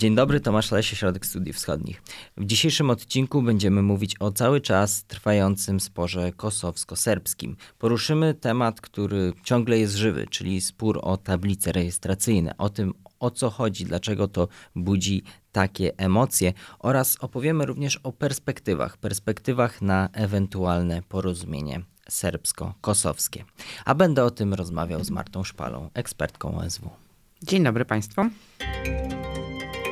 [0.00, 2.02] Dzień dobry, Tomasz Lesie, Środek Studiów Wschodnich.
[2.36, 7.56] W dzisiejszym odcinku będziemy mówić o cały czas trwającym sporze kosowsko-serbskim.
[7.78, 13.50] Poruszymy temat, który ciągle jest żywy, czyli spór o tablice rejestracyjne, o tym, o co
[13.50, 21.80] chodzi, dlaczego to budzi takie emocje oraz opowiemy również o perspektywach, perspektywach na ewentualne porozumienie
[22.10, 23.44] serbsko-kosowskie.
[23.84, 26.90] A będę o tym rozmawiał z Martą Szpalą, ekspertką OSW.
[27.42, 28.22] Dzień dobry Państwu.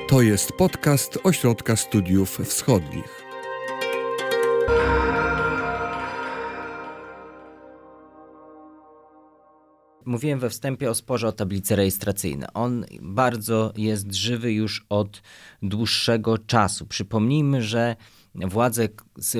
[0.09, 3.25] To jest podcast Ośrodka Studiów Wschodnich.
[10.05, 12.47] Mówiłem we wstępie o sporze o tablice rejestracyjne.
[12.55, 15.23] On bardzo jest żywy już od
[15.63, 16.87] dłuższego czasu.
[16.87, 17.97] Przypomnijmy, że
[18.35, 18.89] władze,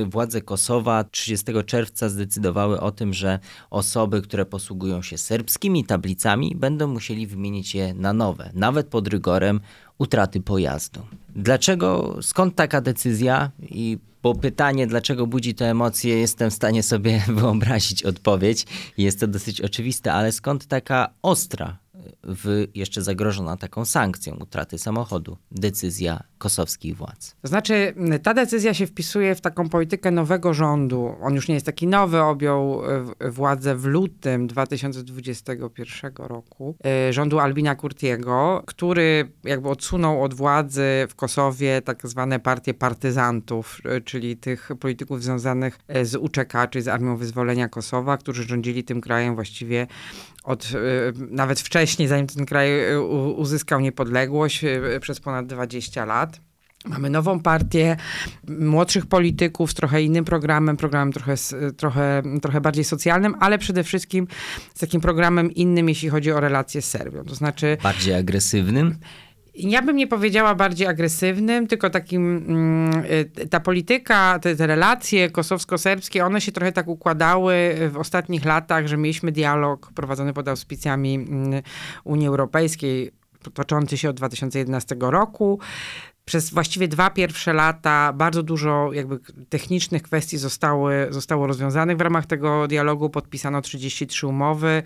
[0.07, 3.39] władze Kosowa 30 czerwca zdecydowały o tym, że
[3.71, 9.61] osoby, które posługują się serbskimi tablicami, będą musieli wymienić je na nowe, nawet pod rygorem
[9.99, 11.01] utraty pojazdu.
[11.37, 13.51] Dlaczego, skąd taka decyzja?
[13.63, 18.67] I bo pytanie, dlaczego budzi to emocje, jestem w stanie sobie wyobrazić odpowiedź.
[18.99, 21.79] Jest to dosyć oczywiste, ale skąd taka ostra
[22.25, 27.37] w, jeszcze zagrożona taką sankcją utraty samochodu decyzja kosowskich władz.
[27.43, 31.15] To znaczy, ta decyzja się wpisuje w taką politykę nowego rządu.
[31.23, 32.83] On już nie jest taki nowy, objął
[33.21, 36.75] e, władzę w lutym 2021 roku.
[36.85, 43.81] E, rządu Albina Kurtiego, który jakby odsunął od władzy w Kosowie tak zwane partie partyzantów,
[43.85, 49.01] e, czyli tych polityków związanych z UCK, czyli z Armią Wyzwolenia Kosowa, którzy rządzili tym
[49.01, 49.87] krajem właściwie
[50.49, 50.73] od
[51.31, 52.71] nawet wcześniej, zanim ten kraj
[53.37, 54.65] uzyskał niepodległość
[55.01, 56.41] przez ponad 20 lat.
[56.85, 57.97] Mamy nową partię
[58.49, 61.35] młodszych polityków z trochę innym programem, programem trochę,
[61.77, 64.27] trochę, trochę bardziej socjalnym, ale przede wszystkim
[64.75, 67.25] z takim programem innym, jeśli chodzi o relacje z Serbią.
[67.25, 67.77] To znaczy.
[67.83, 68.99] Bardziej agresywnym?
[69.59, 73.03] Ja bym nie powiedziała bardziej agresywnym, tylko takim, mm,
[73.51, 78.97] ta polityka, te, te, relacje kosowsko-serbskie, one się trochę tak układały w ostatnich latach, że
[78.97, 81.63] mieliśmy dialog prowadzony pod auspicjami mm,
[82.05, 83.11] Unii Europejskiej,
[83.55, 85.61] toczący się od 2011 roku
[86.29, 89.19] przez właściwie dwa pierwsze lata bardzo dużo jakby
[89.49, 91.97] technicznych kwestii zostały, zostało rozwiązanych.
[91.97, 94.83] W ramach tego dialogu podpisano 33 umowy.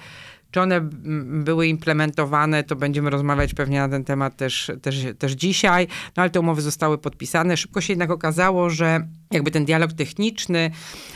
[0.53, 0.81] Czy one
[1.25, 5.87] były implementowane, to będziemy rozmawiać pewnie na ten temat też, też, też dzisiaj,
[6.17, 7.57] no ale te umowy zostały podpisane.
[7.57, 10.71] Szybko się jednak okazało, że jakby ten dialog techniczny,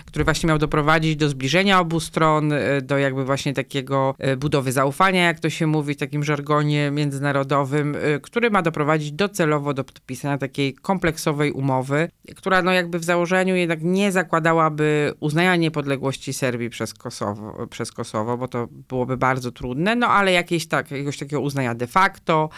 [0.06, 4.72] który właśnie miał doprowadzić do zbliżenia obu stron, e, do jakby właśnie takiego e, budowy
[4.72, 9.84] zaufania, jak to się mówi w takim żargonie międzynarodowym, e, który ma doprowadzić docelowo do
[9.84, 16.70] podpisania takiej kompleksowej umowy, która no jakby w założeniu jednak nie zakładałaby uznania niepodległości Serbii
[16.70, 21.40] przez Kosowo, przez Kosowo bo to byłoby bardzo trudne, no ale jakieś tak, jakiegoś takiego
[21.40, 22.48] uznania de facto,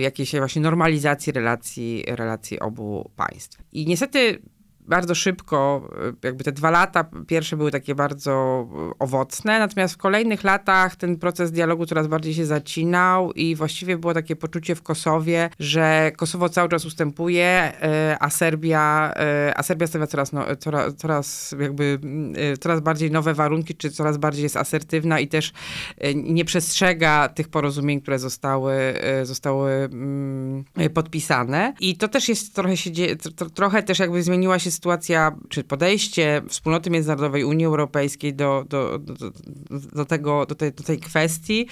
[0.00, 3.58] jakiejś właśnie normalizacji relacji, relacji obu państw.
[3.72, 4.42] I niestety
[4.82, 5.88] bardzo szybko,
[6.22, 10.96] e, jakby te dwa lata pierwsze były takie bardzo e, owocne, natomiast w kolejnych latach
[10.96, 16.12] ten proces dialogu coraz bardziej się zacinał i właściwie było takie poczucie w Kosowie, że
[16.16, 19.14] Kosowo cały czas ustępuje, e, a Serbia,
[19.56, 21.98] a Serbia stawia coraz, no, coraz, coraz jakby
[22.60, 25.52] coraz bardziej nowe warunki, czy coraz bardziej jest asertywna i też
[26.14, 28.74] nie przestrzega tych porozumień, które zostały,
[29.22, 30.64] zostały mm,
[30.94, 31.74] podpisane.
[31.80, 33.16] I to też jest trochę się dzieje,
[33.54, 39.14] trochę też jakby zmieniła się sytuacja, czy podejście wspólnoty międzynarodowej Unii Europejskiej do, do, do,
[39.92, 41.66] do, tego, do, tej, do tej kwestii.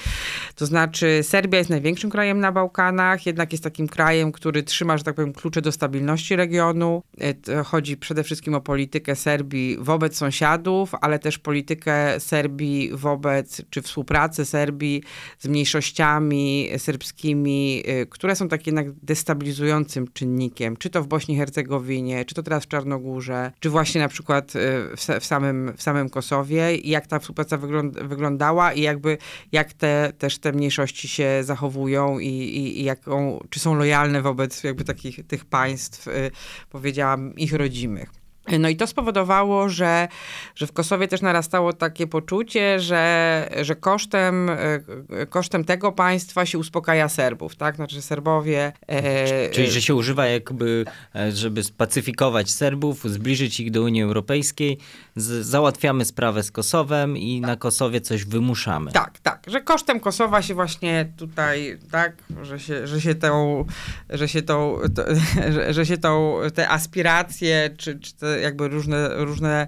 [0.55, 5.05] To znaczy, Serbia jest największym krajem na Bałkanach, jednak jest takim krajem, który trzyma, że
[5.05, 7.03] tak powiem, klucze do stabilności regionu.
[7.49, 13.83] E, chodzi przede wszystkim o politykę Serbii wobec sąsiadów, ale też politykę Serbii wobec, czy
[13.83, 15.03] współpracę Serbii
[15.39, 21.39] z mniejszościami serbskimi, e, które są takie jednak destabilizującym czynnikiem, czy to w Bośni i
[21.39, 24.59] Hercegowinie, czy to teraz w Czarnogórze, Czarnogórze, czy właśnie na przykład y,
[24.97, 29.19] w, w, samym, w samym Kosowie, jak ta współpraca wygląda, wyglądała i jakby
[29.53, 34.65] jak te, też te mniejszości się zachowują i, i, i jaką, czy są lojalne wobec
[34.65, 36.31] jakby takich tych państw, y,
[36.71, 38.20] powiedziałam, ich rodzimych.
[38.59, 40.09] No i to spowodowało, że,
[40.55, 46.59] że w Kosowie też narastało takie poczucie, że, że kosztem, e, kosztem tego państwa się
[46.59, 47.77] uspokaja Serbów, tak?
[47.77, 48.73] Znaczy Serbowie...
[48.87, 50.85] E, Czyli, że się używa jakby,
[51.15, 54.79] e, żeby spacyfikować Serbów, zbliżyć ich do Unii Europejskiej,
[55.17, 58.93] z, załatwiamy sprawę z Kosowem i na Kosowie coś wymuszamy.
[58.93, 63.65] Tak, tak, że kosztem Kosowa się właśnie tutaj, tak, że się, że się tą,
[64.11, 65.05] że się tą, to,
[65.55, 69.67] że, że się tą, te aspiracje, czy, czy te jakby różne, różne,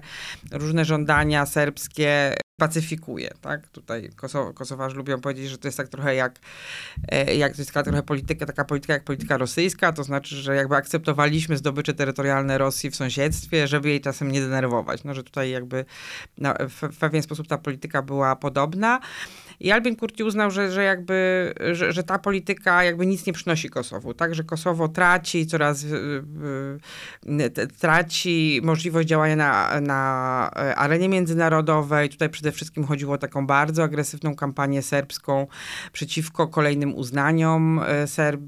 [0.51, 3.67] różne żądania serbskie pacyfikuje, tak?
[3.67, 6.39] Tutaj Kosow, Kosowarzy lubią powiedzieć, że to jest tak trochę jak,
[7.09, 10.55] e, jak to jest taka trochę polityka, taka polityka jak polityka rosyjska, to znaczy, że
[10.55, 15.03] jakby akceptowaliśmy zdobycze terytorialne Rosji w sąsiedztwie, żeby jej czasem nie denerwować.
[15.03, 15.85] No, że tutaj jakby
[16.37, 18.99] no, w, w pewien sposób ta polityka była podobna.
[19.63, 23.69] I Albin Kurti uznał, że, że jakby, że, że ta polityka jakby nic nie przynosi
[23.69, 25.85] Kosowu, tak, że Kosowo traci coraz,
[27.79, 32.09] traci możliwość działania na, na arenie międzynarodowej.
[32.09, 35.47] Tutaj przede wszystkim chodziło o taką bardzo agresywną kampanię serbską
[35.91, 38.41] przeciwko kolejnym uznaniom e, Serb,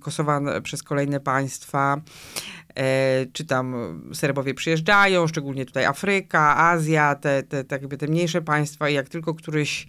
[0.00, 2.00] Kosowa przez kolejne państwa.
[2.78, 3.74] E, czy tam
[4.14, 9.08] Serbowie przyjeżdżają, szczególnie tutaj Afryka, Azja, te, te, te, jakby te mniejsze państwa i jak
[9.08, 9.86] tylko któryś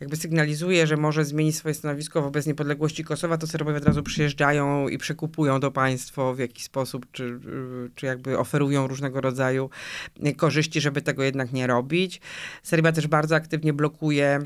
[0.00, 4.88] jakby sygnalizuje, że może zmienić swoje stanowisko wobec niepodległości Kosowa, to Serbowie od razu przyjeżdżają
[4.88, 7.40] i przekupują to państwo w jakiś sposób, czy,
[7.94, 9.70] czy jakby oferują różnego rodzaju
[10.36, 12.20] korzyści, żeby tego jednak nie robić.
[12.62, 14.42] Serbia też bardzo aktywnie blokuje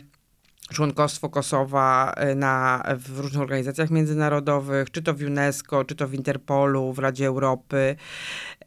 [0.72, 6.14] członkostwo Kosowa e, na, w różnych organizacjach międzynarodowych, czy to w UNESCO, czy to w
[6.14, 7.96] Interpolu, w Radzie Europy,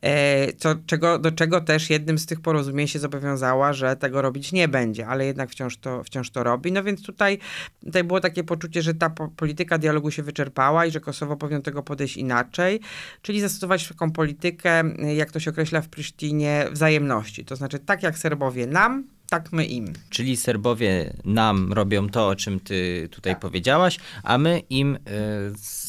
[0.02, 4.52] e, co, czego, do czego też jednym z tych porozumień się zobowiązała, że tego robić
[4.52, 6.72] nie będzie, ale jednak wciąż to, wciąż to robi.
[6.72, 7.40] No więc tutaj,
[7.86, 11.84] tutaj było takie poczucie, że ta polityka dialogu się wyczerpała i że Kosowo powinno tego
[11.84, 12.80] podejść inaczej,
[13.22, 14.84] czyli zastosować taką politykę,
[15.16, 17.46] jak to się określa w Prysztinie, wzajemności.
[17.46, 19.94] To znaczy tak jak Serbowie nam, tak my im.
[20.10, 23.40] Czyli Serbowie nam robią to, o czym ty tutaj tak.
[23.40, 25.00] powiedziałaś, a my im y,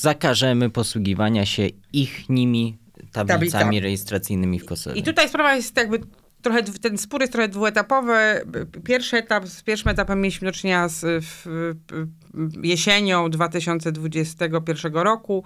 [0.01, 2.79] zakażemy posługiwania się ich nimi
[3.13, 3.83] tablicami Tablica.
[3.83, 5.01] rejestracyjnymi w Kosowie.
[5.01, 6.01] I tutaj sprawa jest jakby
[6.43, 8.17] trochę, ten spór jest trochę dwuetapowy.
[8.85, 11.47] Pierwszy etap, z pierwszym etapem mieliśmy do czynienia z w,
[12.63, 15.45] jesienią 2021 roku,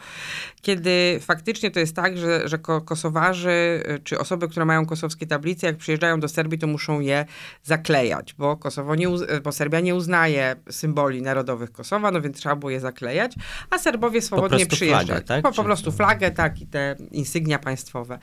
[0.62, 5.76] kiedy faktycznie to jest tak, że, że Kosowarzy, czy osoby, które mają kosowskie tablice, jak
[5.76, 7.24] przyjeżdżają do Serbii, to muszą je
[7.62, 9.08] zaklejać, bo, Kosowo nie,
[9.42, 13.34] bo Serbia nie uznaje symboli narodowych Kosowa, no więc trzeba było je zaklejać,
[13.70, 15.24] a Serbowie swobodnie przyjeżdżali.
[15.24, 15.42] tak?
[15.42, 18.18] Po, po prostu flagę, tak, i te insygnia państwowe.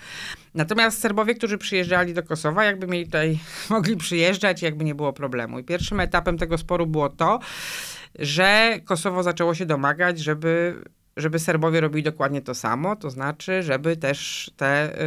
[0.53, 3.39] Natomiast Serbowie, którzy przyjeżdżali do Kosowa, jakby mieli tutaj,
[3.69, 5.59] mogli przyjeżdżać, jakby nie było problemu.
[5.59, 7.39] I pierwszym etapem tego sporu było to,
[8.19, 10.83] że Kosowo zaczęło się domagać, żeby
[11.19, 14.97] żeby Serbowie robili dokładnie to samo, to znaczy, żeby też te,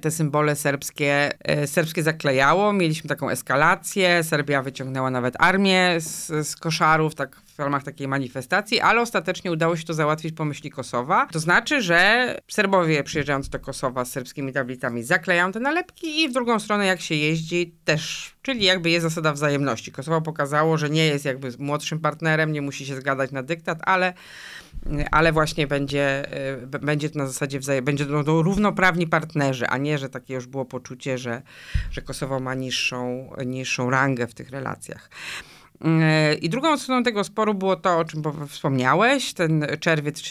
[0.00, 2.72] te symbole serbskie, e, serbskie zaklejało.
[2.72, 8.80] Mieliśmy taką eskalację, Serbia wyciągnęła nawet armię z, z koszarów, tak w ramach takiej manifestacji,
[8.80, 11.26] ale ostatecznie udało się to załatwić po myśli Kosowa.
[11.32, 16.32] To znaczy, że Serbowie przyjeżdżając do Kosowa z serbskimi tablicami zaklejają te nalepki i w
[16.32, 19.92] drugą stronę jak się jeździ też, czyli jakby jest zasada wzajemności.
[19.92, 24.12] Kosowo pokazało, że nie jest jakby młodszym partnerem, nie musi się zgadać na dyktat, ale
[25.10, 26.24] ale właśnie będzie,
[26.74, 30.34] y, będzie to na zasadzie wzajem, będzie to no, równoprawni partnerzy, a nie, że takie
[30.34, 31.42] już było poczucie, że,
[31.90, 35.10] że Kosowo ma niższą, niższą rangę w tych relacjach.
[35.84, 39.34] Y, I drugą stroną tego sporu było to, o czym wspomniałeś.
[39.34, 40.22] Ten czerwiec,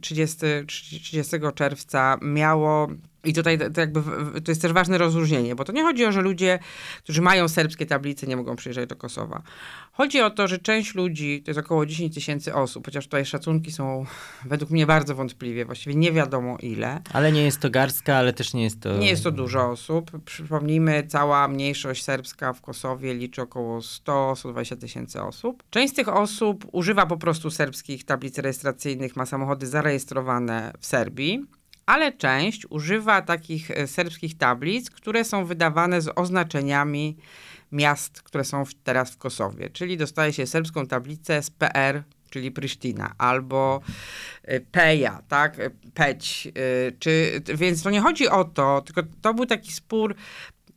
[0.00, 2.88] 30, 30 czerwca miało
[3.24, 4.00] i tutaj to, jakby,
[4.40, 6.58] to jest też ważne rozróżnienie, bo to nie chodzi o, że ludzie,
[7.02, 9.42] którzy mają serbskie tablice, nie mogą przyjeżdżać do Kosowa.
[9.92, 13.72] Chodzi o to, że część ludzi, to jest około 10 tysięcy osób, chociaż tutaj szacunki
[13.72, 14.06] są
[14.44, 17.00] według mnie bardzo wątpliwie, właściwie nie wiadomo ile.
[17.12, 18.98] Ale nie jest to garstka, ale też nie jest to...
[18.98, 20.10] Nie jest to dużo osób.
[20.24, 25.62] Przypomnijmy, cała mniejszość serbska w Kosowie liczy około 100-120 tysięcy osób.
[25.70, 31.44] Część z tych osób używa po prostu serbskich tablic rejestracyjnych, ma samochody zarejestrowane w Serbii
[31.86, 37.16] ale część używa takich e, serbskich tablic, które są wydawane z oznaczeniami
[37.72, 39.70] miast, które są w, teraz w Kosowie.
[39.70, 43.80] Czyli dostaje się serbską tablicę z PR, czyli Prysztina, albo
[44.42, 46.48] e, Peja, tak, e, Peć,
[46.98, 50.14] czy, więc to nie chodzi o to, tylko to był taki spór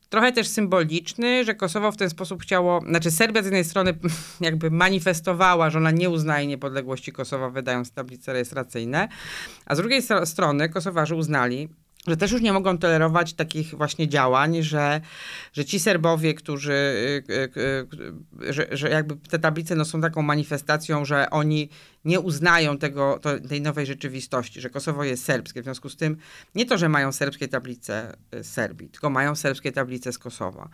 [0.10, 3.94] trochę też symboliczny, że Kosowo w ten sposób chciało, znaczy Serbia z jednej strony
[4.42, 9.08] jakby manifestowała, że ona nie uznaje niepodległości Kosowa, wydając tablice rejestracyjne,
[9.66, 11.70] a z drugiej strony Kosowarzy uznali,
[12.08, 15.02] że też już nie mogą tolerować takich właśnie działań, że,
[15.54, 17.60] że ci Serbowie, którzy, y, y,
[18.48, 21.70] y, że, że jakby te tablice no, są taką manifestacją, że oni
[22.08, 25.62] nie uznają tego, to, tej nowej rzeczywistości, że Kosowo jest serbskie.
[25.62, 26.18] W związku z tym
[26.56, 30.70] nie to, że mają serbskie tablice z Serbii, tylko mają serbskie tablice z Kosowa.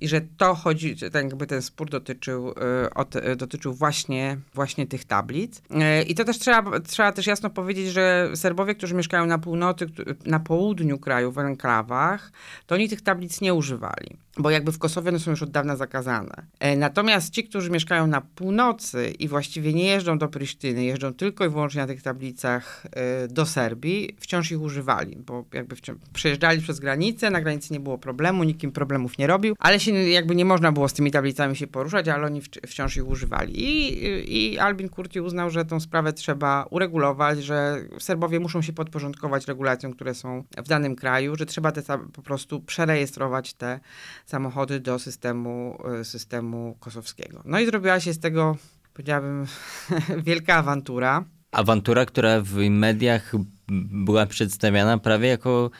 [0.00, 2.54] I że to chodzi, ten, jakby ten spór dotyczył,
[2.94, 5.62] od, dotyczył właśnie, właśnie tych tablic.
[6.06, 9.86] I to też trzeba, trzeba też jasno powiedzieć, że Serbowie, którzy mieszkają na północy,
[10.26, 12.32] na południu kraju, w enklawach,
[12.66, 15.76] to oni tych tablic nie używali bo jakby w Kosowie one są już od dawna
[15.76, 16.46] zakazane.
[16.76, 21.44] Natomiast ci, którzy mieszkają na północy i właściwie nie jeżdżą do Prysztyny, rejestracyjne jeżdżą tylko
[21.44, 22.86] i wyłącznie na tych tablicach
[23.24, 25.76] y, do Serbii, wciąż ich używali, bo jakby
[26.12, 30.34] przejeżdżali przez granicę, na granicy nie było problemu, nikim problemów nie robił, ale się jakby
[30.34, 33.52] nie można było z tymi tablicami się poruszać, ale oni wciąż ich używali.
[33.56, 39.46] I, i Albin Kurti uznał, że tą sprawę trzeba uregulować, że Serbowie muszą się podporządkować
[39.46, 43.80] regulacjom, które są w danym kraju, że trzeba te, po prostu przerejestrować te
[44.26, 47.42] samochody do systemu, y, systemu kosowskiego.
[47.44, 48.56] No i zrobiła się z tego
[49.00, 49.46] powiedziałabym,
[50.26, 51.24] wielka awantura.
[51.52, 53.32] Awantura, która w mediach
[54.04, 55.70] była przedstawiana prawie jako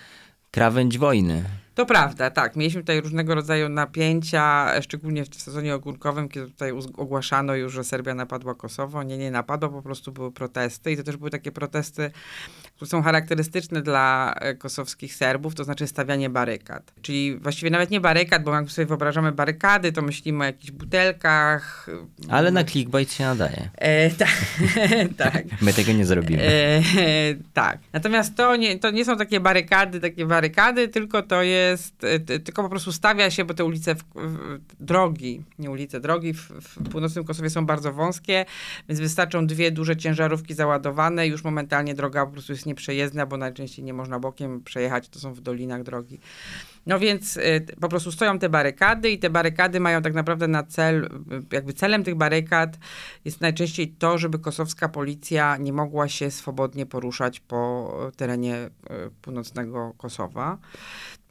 [0.51, 1.45] krawędź wojny.
[1.81, 2.57] To prawda, tak.
[2.57, 8.15] Mieliśmy tutaj różnego rodzaju napięcia, szczególnie w sezonie ogórkowym, kiedy tutaj ogłaszano już, że Serbia
[8.15, 9.03] napadła Kosowo.
[9.03, 12.11] Nie, nie napadła, po prostu były protesty i to też były takie protesty,
[12.77, 16.93] które są charakterystyczne dla e, kosowskich Serbów, to znaczy stawianie barykad.
[17.03, 21.87] Czyli właściwie nawet nie barykad, bo jak sobie wyobrażamy barykady, to myślimy o jakichś butelkach.
[22.29, 23.71] Ale na clickbait się nadaje.
[23.75, 24.37] E, tak,
[25.33, 25.45] tak.
[25.63, 26.43] My tego nie zrobimy.
[26.43, 26.83] E,
[27.55, 27.79] tak.
[27.93, 32.41] Natomiast to nie, to nie są takie barykady, takie barykady, tylko to jest jest, y,
[32.41, 36.41] tylko po prostu stawia się, bo te ulice, w, w, drogi, nie ulice, drogi w,
[36.41, 38.45] w, północnym Kosowie są bardzo wąskie,
[38.89, 43.85] więc wystarczą dwie duże ciężarówki załadowane, już momentalnie droga po prostu jest nieprzejezdna, bo najczęściej
[43.85, 46.21] nie można bokiem przejechać, to są w dolinach drogi.
[46.87, 50.63] No więc y, po prostu stoją te barykady i te barykady mają tak naprawdę na
[50.63, 51.09] cel, y,
[51.53, 52.79] jakby celem tych barykad
[53.25, 58.71] jest najczęściej to, żeby kosowska policja nie mogła się swobodnie poruszać po terenie
[59.23, 60.59] północnego Kosowa.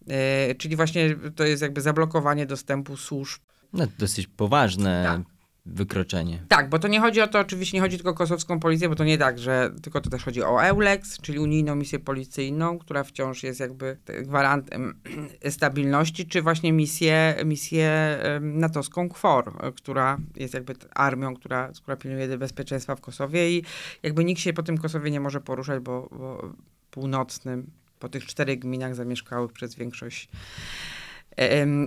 [0.09, 3.41] E, czyli właśnie to jest jakby zablokowanie dostępu służb.
[3.73, 5.21] No, dosyć poważne tak.
[5.65, 6.45] wykroczenie.
[6.47, 8.95] Tak, bo to nie chodzi o to, oczywiście nie chodzi tylko o kosowską policję, bo
[8.95, 13.03] to nie tak, że tylko to też chodzi o EULEX, czyli unijną misję policyjną, która
[13.03, 15.01] wciąż jest jakby gwarantem
[15.49, 22.95] stabilności, czy właśnie misję, misję natowską KFOR, która jest jakby armią, która, która pilnuje bezpieczeństwa
[22.95, 23.63] w Kosowie i
[24.03, 26.53] jakby nikt się po tym Kosowie nie może poruszać, bo, bo
[26.91, 30.29] północnym po tych czterech gminach zamieszkałych przez większość,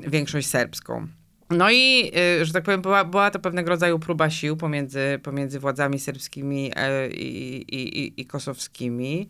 [0.06, 1.06] większość serbską.
[1.50, 5.60] No i, y, że tak powiem, była, była to pewnego rodzaju próba sił pomiędzy, pomiędzy
[5.60, 9.28] władzami serbskimi e, i, i, i, kosowskimi.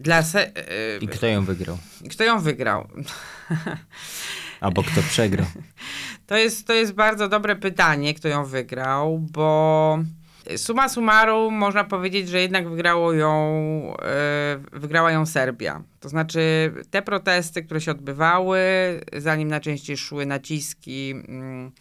[0.00, 0.48] Dla se-
[0.96, 1.78] y, I kto ją wygrał?
[2.10, 2.88] Kto ją wygrał?
[4.60, 5.46] Albo kto przegrał?
[6.26, 9.98] To jest, to jest bardzo dobre pytanie, kto ją wygrał, bo
[10.56, 13.32] Suma summarum można powiedzieć, że jednak wygrało ją,
[14.02, 15.82] e, wygrała ją Serbia.
[16.00, 18.60] To znaczy te protesty, które się odbywały,
[19.16, 21.72] zanim najczęściej szły naciski, mm,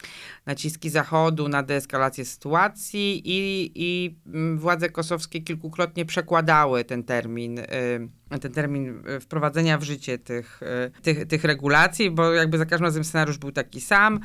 [0.45, 7.65] naciski Zachodu na deeskalację sytuacji i, i mm, władze kosowskie kilkukrotnie przekładały ten termin, y,
[8.41, 10.62] ten termin wprowadzenia w życie tych,
[10.97, 14.19] y, tych, tych regulacji, bo jakby za każdym razem scenariusz był taki sam.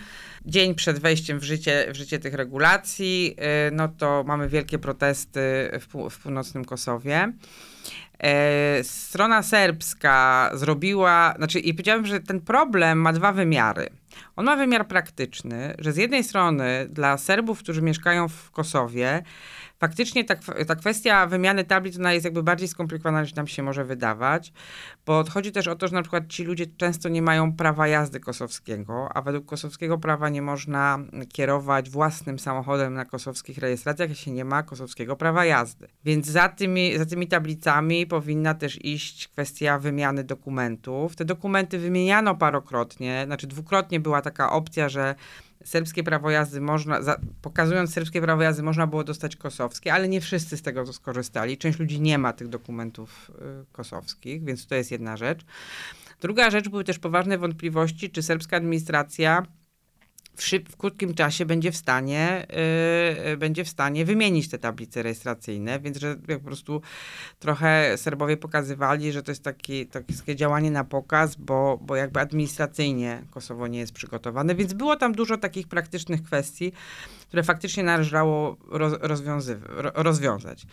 [0.46, 3.37] Dzień przed wejściem w życie, w życie tych regulacji,
[3.68, 5.40] y, no to mamy wielkie protesty
[5.72, 7.32] w, w północnym Kosowie.
[8.22, 13.88] E, strona serbska zrobiła, znaczy i powiedziałem, że ten problem ma dwa wymiary.
[14.36, 19.22] On ma wymiar praktyczny, że z jednej strony dla Serbów, którzy mieszkają w Kosowie,
[19.82, 20.34] faktycznie ta,
[20.66, 24.52] ta kwestia wymiany tablic ona jest jakby bardziej skomplikowana niż nam się może wydawać,
[25.06, 28.20] bo chodzi też o to, że na przykład ci ludzie często nie mają prawa jazdy
[28.20, 30.98] kosowskiego, a według kosowskiego prawa nie można
[31.32, 35.88] kierować własnym samochodem na kosowskich rejestracjach, jeśli nie ma kosowskiego prawa jazdy.
[36.04, 41.16] Więc za tymi, za tymi tablicami powinna też iść kwestia wymiany dokumentów.
[41.16, 45.14] Te dokumenty wymieniano parokrotnie, znaczy dwukrotnie była taka opcja, że
[45.64, 50.20] serbskie prawo jazdy można, za, pokazując serbskie prawo jazdy, można było dostać kosowskie, ale nie
[50.20, 51.58] wszyscy z tego skorzystali.
[51.58, 53.30] Część ludzi nie ma tych dokumentów
[53.62, 55.44] y, kosowskich, więc to jest jedna rzecz.
[56.20, 59.46] Druga rzecz, były też poważne wątpliwości, czy serbska administracja
[60.68, 62.46] w, krótkim czasie będzie w stanie,
[63.26, 66.82] yy, będzie w stanie wymienić te tablice rejestracyjne, więc że po prostu
[67.38, 73.22] trochę Serbowie pokazywali, że to jest taki, takie działanie na pokaz, bo, bo jakby administracyjnie
[73.30, 76.72] Kosowo nie jest przygotowane, więc było tam dużo takich praktycznych kwestii,
[77.28, 78.94] które faktycznie należało roz,
[79.92, 80.66] rozwiązać.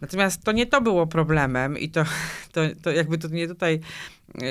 [0.00, 2.04] Natomiast to nie to było problemem i to,
[2.52, 3.80] to, to jakby to nie tutaj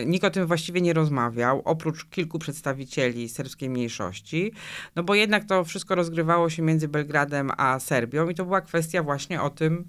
[0.06, 4.52] Nikt o tym właściwie nie rozmawiał, oprócz kilku przedstawicieli serbskiej mniejszości,
[4.96, 9.04] no bo jednak to wszystko rozgrywało się między Belgradem a Serbią i to była kwestia
[9.04, 9.88] właśnie o tym,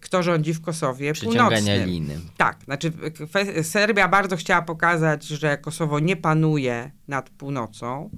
[0.00, 1.88] kto rządzi w Kosowie północnym.
[1.88, 2.20] liny.
[2.36, 2.92] Tak, znaczy
[3.62, 8.10] Serbia bardzo chciała pokazać, że Kosowo nie panuje nad północą,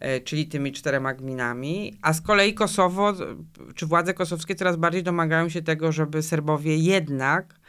[0.00, 3.14] e, czyli tymi czterema gminami, a z kolei Kosowo,
[3.74, 7.61] czy władze kosowskie coraz bardziej domagają się tego, żeby Serbowie jednak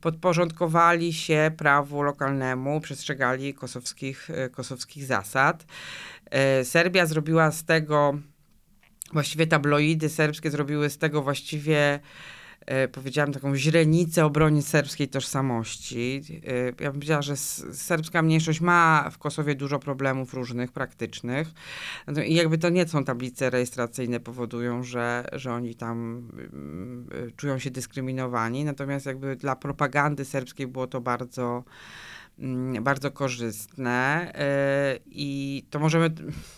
[0.00, 5.66] podporządkowali się prawu lokalnemu, przestrzegali kosowskich, e, kosowskich zasad.
[6.30, 8.18] E, Serbia zrobiła z tego
[9.12, 12.00] właściwie tabloidy serbskie zrobiły z tego właściwie
[12.92, 16.22] powiedziałam, taką źrenicę obrony serbskiej tożsamości.
[16.46, 21.48] E, ja bym powiedziała, że serbska mniejszość ma w Kosowie dużo problemów różnych, praktycznych.
[22.26, 26.28] I jakby to nie są tablice rejestracyjne powodują, że, że oni tam
[27.28, 28.64] y, czują się dyskryminowani.
[28.64, 32.19] Natomiast jakby dla propagandy serbskiej było to bardzo Mm,
[32.80, 34.32] bardzo korzystne
[34.94, 36.10] y, i to możemy,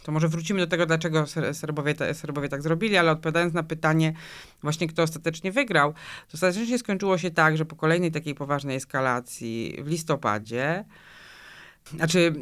[0.03, 4.13] to może wrócimy do tego, dlaczego Serbowie, Serbowie tak zrobili, ale odpowiadając na pytanie
[4.63, 9.77] właśnie, kto ostatecznie wygrał, to ostatecznie skończyło się tak, że po kolejnej takiej poważnej eskalacji
[9.83, 10.85] w listopadzie
[11.91, 12.35] znaczy,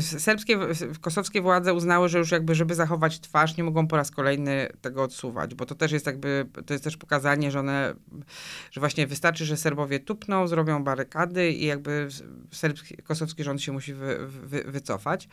[0.00, 0.58] serbskie,
[1.00, 5.02] kosowskie władze uznały, że już jakby, żeby zachować twarz, nie mogą po raz kolejny tego
[5.02, 7.94] odsuwać, bo to też jest jakby, to jest też pokazanie, że one,
[8.70, 12.08] że właśnie wystarczy, że Serbowie tupną, zrobią barykady i jakby
[12.50, 15.28] serbski, kosowski rząd się musi wy, wy, wycofać.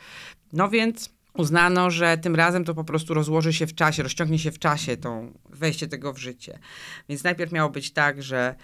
[0.52, 4.52] No więc uznano, że tym razem to po prostu rozłoży się w czasie, rozciągnie się
[4.52, 6.58] w czasie to wejście tego w życie.
[7.08, 8.54] Więc najpierw miało być tak, że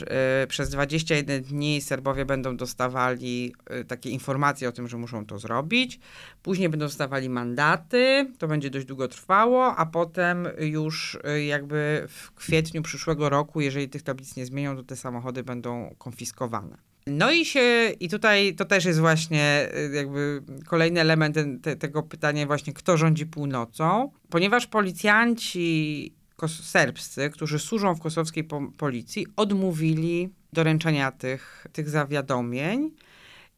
[0.00, 5.38] E, przez 21 dni Serbowie będą dostawali e, takie informacje o tym, że muszą to
[5.38, 6.00] zrobić.
[6.42, 12.32] Później będą dostawali mandaty, to będzie dość długo trwało, a potem już e, jakby w
[12.32, 16.91] kwietniu przyszłego roku, jeżeli tych tablic nie zmienią, to te samochody będą konfiskowane.
[17.06, 22.46] No i się, i tutaj to też jest właśnie jakby kolejny element te, tego pytania
[22.46, 26.12] właśnie, kto rządzi północą, ponieważ policjanci
[26.48, 32.90] serbscy, którzy służą w kosowskiej po policji, odmówili doręczenia tych, tych zawiadomień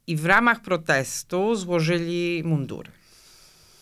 [0.07, 2.91] i w ramach protestu złożyli mundury.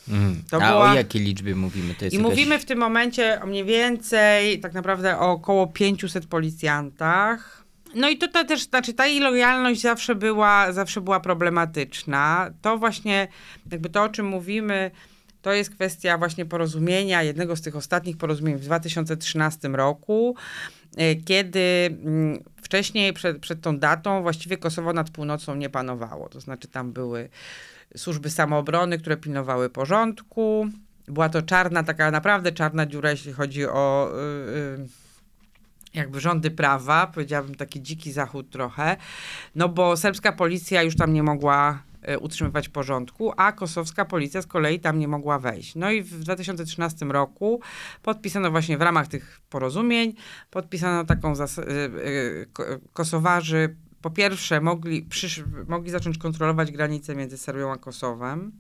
[0.09, 0.42] Mm.
[0.50, 0.92] A była...
[0.92, 1.95] o jakiej liczbie mówimy?
[2.00, 2.19] I jakaś...
[2.19, 7.62] mówimy w tym momencie o mniej więcej, tak naprawdę o około 500 policjantach.
[7.95, 12.51] No i tutaj też, znaczy ta lojalność zawsze była, zawsze była problematyczna.
[12.63, 13.29] To właśnie,
[13.71, 14.91] jakby to, o czym mówimy,
[15.43, 20.37] to jest kwestia właśnie porozumienia, jednego z tych ostatnich porozumień w 2013 roku,
[20.97, 26.29] e, kiedy mm, wcześniej, przed, przed tą datą, właściwie Kosowo nad północą nie panowało.
[26.29, 27.29] To znaczy tam były
[27.97, 30.69] służby samoobrony, które pilnowały porządku.
[31.09, 34.13] Była to czarna, taka naprawdę czarna dziura, jeśli chodzi o
[34.79, 35.02] yy,
[35.95, 38.97] jakby rządy prawa, powiedziałabym taki dziki zachód trochę,
[39.55, 44.47] no bo serbska policja już tam nie mogła E, utrzymywać porządku, a kosowska policja z
[44.47, 45.75] kolei tam nie mogła wejść.
[45.75, 47.61] No i w 2013 roku
[48.03, 50.14] podpisano właśnie w ramach tych porozumień,
[50.51, 51.49] podpisano taką e, e,
[52.93, 55.07] Kosowarzy po pierwsze mogli,
[55.69, 58.53] mogli zacząć kontrolować granice między Serbią a Kosowem,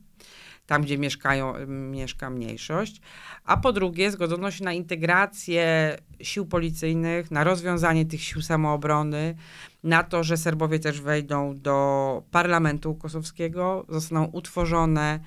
[0.72, 3.00] tam gdzie mieszkają, mieszka mniejszość,
[3.44, 9.34] a po drugie zgodzono się na integrację sił policyjnych, na rozwiązanie tych sił samoobrony,
[9.82, 15.20] na to, że Serbowie też wejdą do parlamentu kosowskiego, zostaną utworzone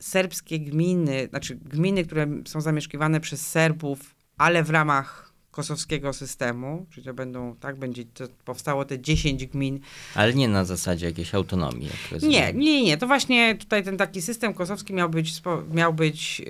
[0.00, 7.06] serbskie gminy, znaczy gminy, które są zamieszkiwane przez Serbów, ale w ramach kosowskiego systemu, czyli
[7.06, 9.80] to będą, tak, będzie to powstało te 10 gmin.
[10.14, 11.90] Ale nie na zasadzie jakiejś autonomii.
[12.22, 12.96] Nie, nie, nie.
[12.96, 15.32] To właśnie tutaj ten taki system kosowski miał być,
[15.72, 16.46] miał być yy,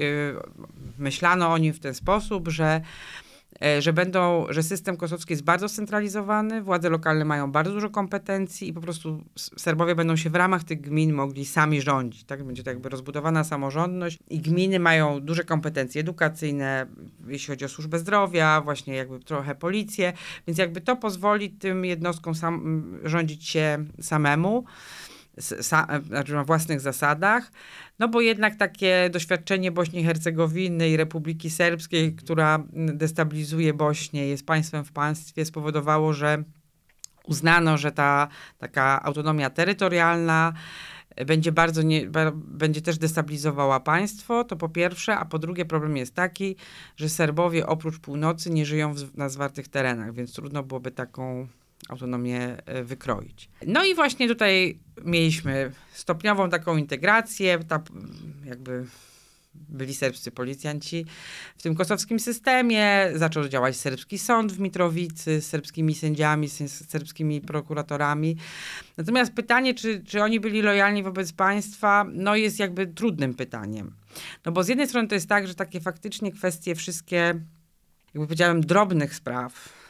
[0.98, 2.80] myślano o nim w ten sposób, że
[3.78, 8.72] że będą, że system kosowski jest bardzo scentralizowany, władze lokalne mają bardzo dużo kompetencji i
[8.72, 9.24] po prostu
[9.56, 12.24] Serbowie będą się w ramach tych gmin mogli sami rządzić.
[12.24, 12.44] Tak?
[12.44, 16.86] Będzie to jakby rozbudowana samorządność i gminy mają duże kompetencje edukacyjne,
[17.26, 20.12] jeśli chodzi o służbę zdrowia, właśnie jakby trochę policję,
[20.46, 24.64] więc jakby to pozwoli tym jednostkom sam, rządzić się samemu
[25.36, 27.52] znaczy na własnych zasadach,
[27.98, 34.46] no bo jednak takie doświadczenie Bośni i Hercegowiny i Republiki Serbskiej, która destabilizuje Bośnię, jest
[34.46, 36.44] państwem w państwie, spowodowało, że
[37.24, 40.52] uznano, że ta taka autonomia terytorialna
[41.26, 46.14] będzie bardzo nie, będzie też destabilizowała państwo, to po pierwsze, a po drugie problem jest
[46.14, 46.56] taki,
[46.96, 51.48] że Serbowie oprócz północy nie żyją w, na zwartych terenach, więc trudno byłoby taką
[51.88, 53.48] autonomię e, wykroić.
[53.66, 57.83] No i właśnie tutaj mieliśmy stopniową taką integrację, ta,
[58.44, 58.87] jakby
[59.54, 61.07] byli serbscy policjanci
[61.57, 67.40] w tym kosowskim systemie, zaczął działać serbski sąd w Mitrowicy z serbskimi sędziami, z serbskimi
[67.40, 68.37] prokuratorami.
[68.96, 73.94] Natomiast pytanie, czy, czy oni byli lojalni wobec państwa, no jest jakby trudnym pytaniem.
[74.44, 77.16] No bo z jednej strony to jest tak, że takie faktycznie kwestie wszystkie,
[78.14, 79.83] jakby powiedziałem, drobnych spraw,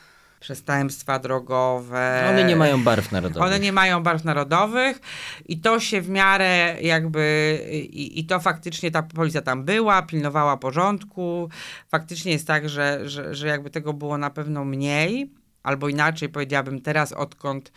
[0.44, 2.26] przestępstwa drogowe.
[2.28, 3.42] One nie mają barw narodowych.
[3.42, 5.00] One nie mają barw narodowych
[5.46, 10.56] i to się w miarę jakby, i, i to faktycznie ta policja tam była, pilnowała
[10.56, 11.48] porządku.
[11.88, 15.30] Faktycznie jest tak, że, że, że jakby tego było na pewno mniej.
[15.64, 17.72] Albo inaczej powiedziałabym teraz, odkąd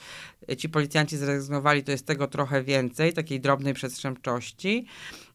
[0.58, 4.86] ci policjanci zrezygnowali, to jest tego trochę więcej, takiej drobnej przestępczości.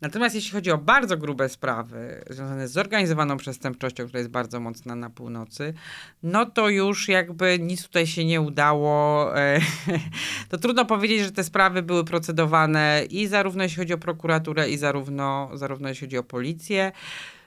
[0.00, 4.94] Natomiast jeśli chodzi o bardzo grube sprawy związane z zorganizowaną przestępczością, która jest bardzo mocna
[4.94, 5.74] na północy,
[6.22, 9.38] no to już jakby nic tutaj się nie udało.
[9.38, 9.60] E,
[10.50, 14.78] to trudno powiedzieć, że te sprawy były procedowane i zarówno jeśli chodzi o prokuraturę, i
[14.78, 16.92] zarówno, zarówno jeśli chodzi o policję.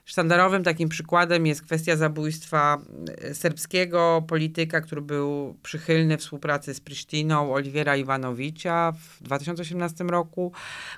[0.05, 2.77] Sztandarowym takim przykładem jest kwestia zabójstwa
[3.21, 10.51] e, serbskiego polityka, który był przychylny współpracy z Prisztiną, Oliwiera Iwanowicza w 2018 roku,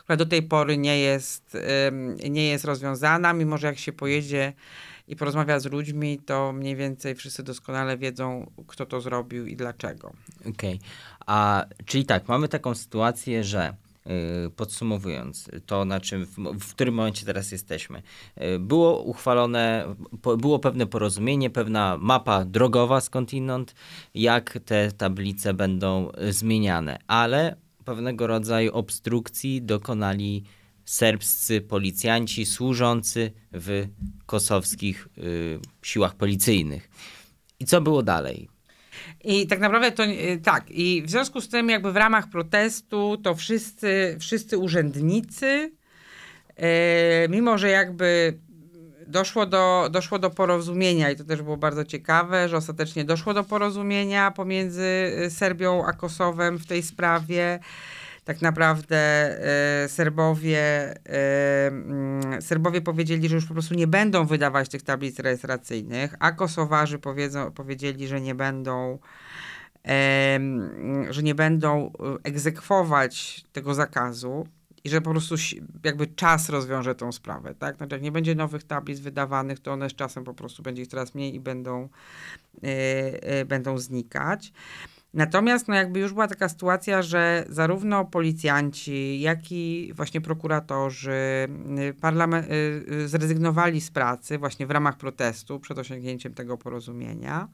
[0.03, 1.57] która do tej pory nie jest,
[2.29, 4.53] nie jest rozwiązana, mimo że jak się pojedzie
[5.07, 10.13] i porozmawia z ludźmi, to mniej więcej wszyscy doskonale wiedzą, kto to zrobił i dlaczego.
[10.39, 10.79] Okej, okay.
[11.25, 13.73] a czyli tak, mamy taką sytuację, że
[14.55, 18.01] podsumowując to, na czym, w, w którym momencie teraz jesteśmy,
[18.41, 19.95] y, było uchwalone,
[20.37, 23.75] było pewne porozumienie, pewna mapa drogowa skądinąd,
[24.13, 30.43] jak te tablice będą zmieniane, ale pewnego rodzaju obstrukcji dokonali
[30.85, 33.87] serbscy policjanci służący w
[34.25, 36.89] kosowskich y, siłach policyjnych.
[37.59, 38.56] I co było dalej?
[39.23, 40.03] I tak naprawdę to
[40.43, 40.71] tak.
[40.71, 45.71] I w związku z tym, jakby w ramach protestu, to wszyscy, wszyscy urzędnicy,
[46.55, 48.39] e, mimo że jakby
[49.07, 53.43] doszło do, doszło do porozumienia, i to też było bardzo ciekawe, że ostatecznie doszło do
[53.43, 57.59] porozumienia pomiędzy y, Serbią a Kosowem w tej sprawie
[58.27, 58.97] tak naprawdę
[59.83, 65.19] e, Serbowie, e, mm, Serbowie powiedzieli, że już po prostu nie będą wydawać tych tablic
[65.19, 68.99] rejestracyjnych, a Kosowarzy powiedzą, powiedzieli, że nie będą
[69.85, 70.39] e,
[71.09, 71.91] że nie będą
[72.23, 74.47] egzekwować tego zakazu
[74.83, 75.35] i że po prostu
[75.83, 77.77] jakby czas rozwiąże tą sprawę, tak?
[77.77, 80.87] Znaczy jak nie będzie nowych tablic wydawanych, to one z czasem po prostu będzie ich
[80.87, 81.89] coraz mniej i będą,
[83.45, 84.53] będą znikać.
[85.17, 91.47] Natomiast no jakby już była taka sytuacja, że zarówno policjanci, jak i właśnie prokuratorzy
[91.89, 97.47] y, parlament, y, y, zrezygnowali z pracy właśnie w ramach protestu przed osiągnięciem tego porozumienia.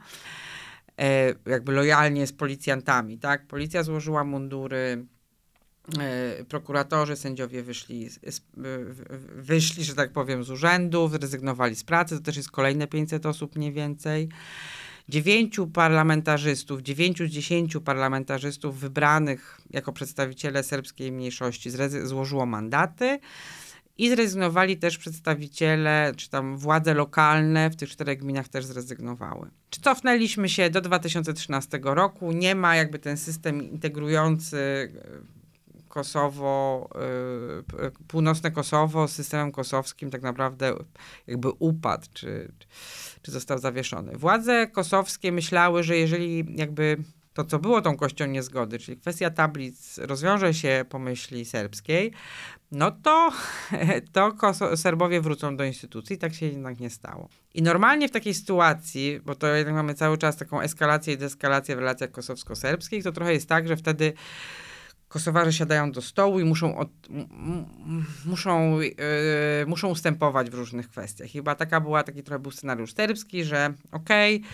[1.00, 3.48] E, jakby lojalnie z policjantami, tak?
[3.48, 5.06] Policja złożyła mundury,
[6.00, 8.10] e, prokuratorzy, sędziowie wyszli,
[9.36, 13.56] wyszli, że tak powiem, z urzędów, zrezygnowali z pracy, to też jest kolejne 500 osób
[13.56, 14.30] mniej więcej
[15.10, 21.70] dziewięciu parlamentarzystów, dziewięciu z dziesięciu parlamentarzystów wybranych jako przedstawiciele serbskiej mniejszości
[22.04, 23.20] złożyło mandaty.
[23.98, 29.50] I zrezygnowali też przedstawiciele, czy tam władze lokalne w tych czterech gminach też zrezygnowały.
[29.70, 32.32] Czy cofnęliśmy się do 2013 roku?
[32.32, 35.44] Nie ma jakby ten system integrujący e,
[35.88, 36.90] Kosowo,
[37.80, 40.74] e, północne Kosowo z systemem kosowskim tak naprawdę
[41.28, 42.68] jakby upadł, czy, czy
[43.32, 44.18] został zawieszony.
[44.18, 46.98] Władze kosowskie myślały, że jeżeli jakby
[47.34, 52.12] to, co było tą kością niezgody, czyli kwestia tablic rozwiąże się po myśli serbskiej,
[52.72, 53.32] no to,
[54.14, 54.34] to
[54.78, 56.18] Serbowie wrócą do instytucji.
[56.18, 57.30] Tak się jednak nie stało.
[57.54, 61.76] I normalnie w takiej sytuacji, bo to jednak mamy cały czas taką eskalację i deskalację
[61.76, 64.14] w relacjach kosowsko-serbskich, to trochę jest tak, że wtedy
[65.14, 66.90] Kosowarze siadają do stołu i muszą, od,
[68.26, 68.96] muszą, yy,
[69.68, 71.30] muszą ustępować w różnych kwestiach.
[71.30, 74.50] Chyba taka była, taki trochę był scenariusz serbski, że okej, okay,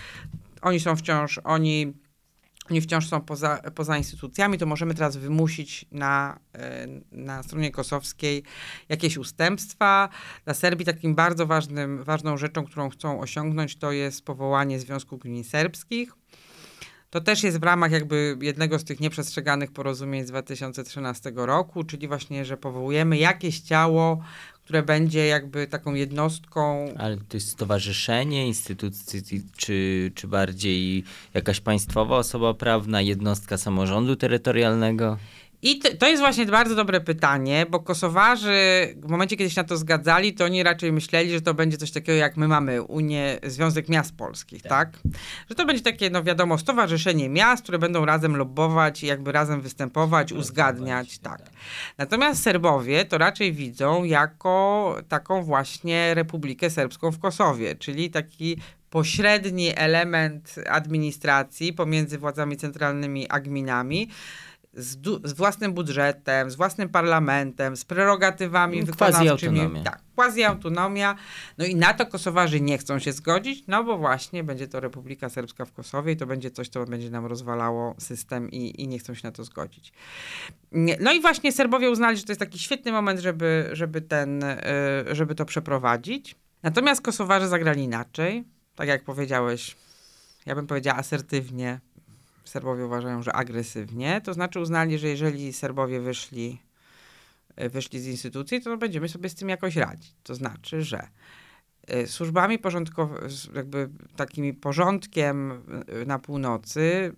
[0.61, 1.93] oni są wciąż, oni,
[2.69, 8.43] oni wciąż są poza, poza instytucjami, to możemy teraz wymusić na, yy, na stronie kosowskiej
[8.89, 10.09] jakieś ustępstwa.
[10.45, 15.43] Dla Serbii takim bardzo ważnym, ważną rzeczą, którą chcą osiągnąć, to jest powołanie Związku Gmin
[15.43, 16.13] Serbskich
[17.09, 22.07] to też jest w ramach jakby jednego z tych nieprzestrzeganych porozumień z 2013 roku, czyli
[22.07, 24.23] właśnie, że powołujemy jakieś ciało,
[24.63, 26.93] które będzie jakby taką jednostką.
[26.97, 35.17] Ale to jest stowarzyszenie, instytucji, czy, czy bardziej jakaś państwowa osoba prawna, jednostka samorządu terytorialnego?
[35.61, 39.77] I to jest właśnie bardzo dobre pytanie, bo Kosowarzy w momencie, kiedy się na to
[39.77, 43.89] zgadzali, to oni raczej myśleli, że to będzie coś takiego, jak my mamy Unię, Związek
[43.89, 44.69] Miast Polskich, tak?
[44.69, 45.13] tak?
[45.49, 49.61] Że to będzie takie, no wiadomo, stowarzyszenie miast, które będą razem lobbować i jakby razem
[49.61, 51.41] występować, uzgadniać, tak.
[51.41, 51.51] tak.
[51.97, 58.57] Natomiast Serbowie to raczej widzą jako taką właśnie Republikę Serbską w Kosowie, czyli taki
[58.89, 64.09] pośredni element administracji pomiędzy władzami centralnymi a gminami,
[64.73, 69.83] z, z, własnym budżetem, z własnym parlamentem, z prerogatywami wykonawczymi.
[69.83, 71.15] Tak, quasi autonomia.
[71.57, 75.29] No i na to Kosowarzy nie chcą się zgodzić, no bo właśnie będzie to Republika
[75.29, 78.99] Serbska w Kosowie i to będzie coś, co będzie nam rozwalało system i, i nie
[78.99, 79.93] chcą się na to zgodzić.
[80.99, 84.57] No i właśnie Serbowie uznali, że to jest taki świetny moment, żeby, żeby, ten, y,
[85.11, 86.35] żeby to przeprowadzić.
[86.63, 88.43] Natomiast Kosowarzy zagrali inaczej.
[88.75, 89.75] Tak jak powiedziałeś,
[90.45, 91.79] ja bym powiedziała asertywnie,
[92.49, 96.61] Serbowie uważają, że agresywnie, to znaczy uznali, że jeżeli Serbowie wyszli,
[97.55, 100.13] e, wyszli z instytucji, to będziemy sobie z tym jakoś radzić.
[100.23, 101.07] To znaczy, że
[101.87, 107.13] e, służbami porządkowymi, jakby takimi porządkiem e, na północy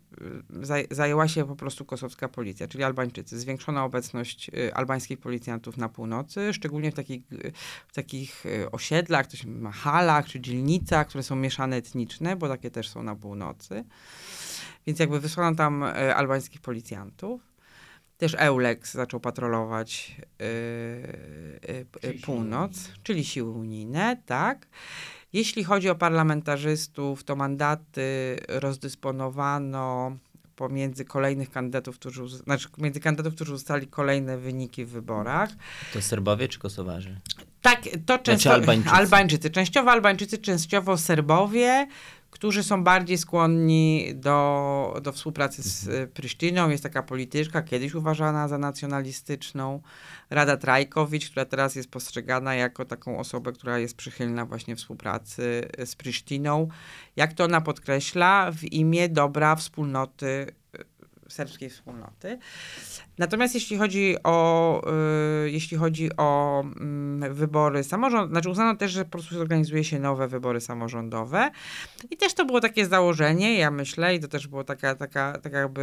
[0.62, 3.40] zaj zajęła się po prostu kosowska policja, czyli Albańczycy.
[3.40, 7.22] Zwiększona obecność albańskich policjantów na północy, szczególnie w takich,
[7.88, 12.72] w takich osiedlach, to się ma halach czy dzielnicach, które są mieszane etniczne, bo takie
[12.72, 13.84] też są na północy.
[14.88, 17.42] Więc jakby wysłano tam e, albańskich policjantów.
[18.18, 24.68] Też Eulex zaczął patrolować yy, yy, północ, czyli siły unijne, tak.
[25.34, 30.18] Jeśli chodzi o parlamentarzystów, to mandaty rozdysponowano
[30.62, 35.50] pomiędzy kolejnych kandydatów, którzy, znaczy między kandydatów, którzy ustali kolejne wyniki w wyborach.
[35.94, 37.20] To Serbowie czy Kosowarzy?
[37.62, 38.96] Tak, to często znaczy Albańczycy.
[38.96, 39.50] Albańczycy.
[39.50, 41.88] Częściowo Albańczycy, częściowo Serbowie
[42.32, 46.08] którzy są bardziej skłonni do, do współpracy z mhm.
[46.08, 46.70] Prysztyną.
[46.70, 49.82] Jest taka polityczka, kiedyś uważana za nacjonalistyczną,
[50.32, 55.96] Rada Trajkowicz, która teraz jest postrzegana jako taką osobę, która jest przychylna właśnie współpracy z
[55.96, 56.68] Prysztyną.
[57.16, 60.48] Jak to ona podkreśla, w imię dobra wspólnoty
[61.32, 62.40] serbskiej wspólnoty.
[63.18, 64.82] Natomiast jeśli chodzi o,
[65.46, 66.64] y, jeśli chodzi o
[67.24, 71.52] y, wybory samorządowe, znaczy uznano też, że po prostu zorganizuje się nowe wybory samorządowe
[72.10, 75.60] i też to było takie założenie, ja myślę, i to też było taka, taka, taka
[75.60, 75.82] jakby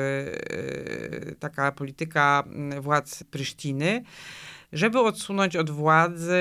[1.32, 4.02] y, taka polityka mm, władz Prysztiny,
[4.72, 6.34] żeby odsunąć od władzy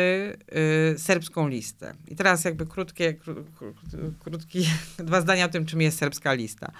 [0.93, 1.93] y, serbską listę.
[2.07, 3.35] I teraz jakby krótkie, kró,
[4.19, 4.67] krótki,
[4.99, 6.71] dwa zdania o tym, czym jest serbska lista.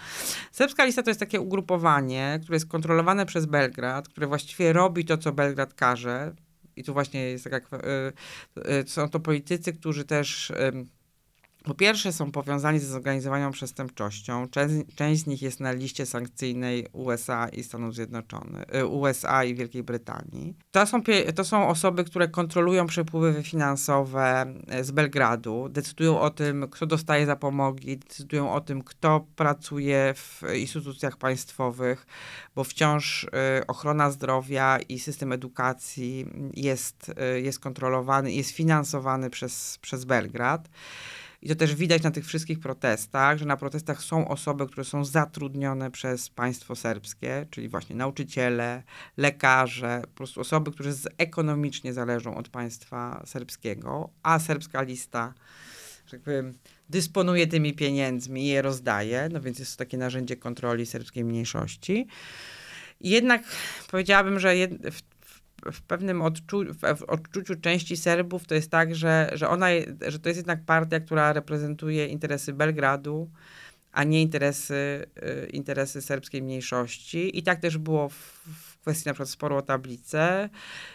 [0.52, 5.18] Serbska lista to jest takie ugrupowanie, które jest kontrolowane przez Belgrad, które właściwie robi to,
[5.18, 6.34] co Belgrad każe.
[6.76, 7.82] I tu właśnie jest taka, y,
[8.72, 10.52] y, są to politycy, którzy też
[11.68, 14.48] po pierwsze są powiązani ze zorganizowaną przestępczością.
[14.48, 19.56] Część, część, z nich jest na liście sankcyjnej USA i Stanów Zjednoczonych, y, USA i
[19.56, 20.56] Wielkiej Brytanii.
[20.72, 21.02] To są,
[21.36, 27.26] to są osoby, które kontrolują przepływy finansowe e, z Belgradu, decydują o tym, kto dostaje
[27.26, 32.08] zapomogi, decydują o tym, kto pracuje w instytucjach państwowych,
[32.56, 33.28] bo wciąż y,
[33.68, 40.70] ochrona zdrowia i system edukacji jest, y, jest kontrolowany, jest finansowany przez, przez Belgrad.
[41.42, 45.06] I to też widać na tych wszystkich protestach, że na protestach są osoby, które są
[45.06, 48.84] zatrudnione przez państwo serbskie, czyli właśnie nauczyciele,
[49.18, 55.34] lekarze, po prostu osoby, które ekonomicznie zależą od państwa serbskiego, a serbska lista,
[56.06, 56.54] że tak powiem,
[56.90, 62.08] dysponuje tymi pieniędzmi i je rozdaje, no więc jest to takie narzędzie kontroli serbskiej mniejszości.
[63.02, 63.44] Jednak
[63.92, 64.72] powiedziałabym, że jed,
[65.72, 66.64] w pewnym odczu
[66.98, 69.68] w odczuciu części Serbów to jest tak, że, że, ona,
[70.08, 73.30] że to jest jednak partia, która reprezentuje interesy Belgradu,
[73.92, 75.06] a nie interesy,
[75.44, 77.40] y, interesy serbskiej mniejszości.
[77.40, 78.14] I tak też było w,
[78.46, 80.50] w kwestii na przykład sporu o tablicę,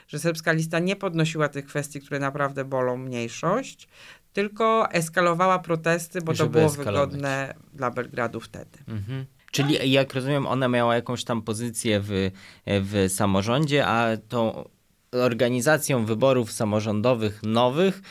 [0.09, 3.89] że serbska lista nie podnosiła tych kwestii, które naprawdę bolą mniejszość,
[4.33, 7.11] tylko eskalowała protesty, bo Żeby to było eskalować.
[7.11, 8.79] wygodne dla Belgradu wtedy.
[8.89, 9.27] Mhm.
[9.53, 12.31] Czyli jak rozumiem, ona miała jakąś tam pozycję w,
[12.67, 14.69] w samorządzie, a tą
[15.13, 18.03] organizacją wyborów samorządowych nowych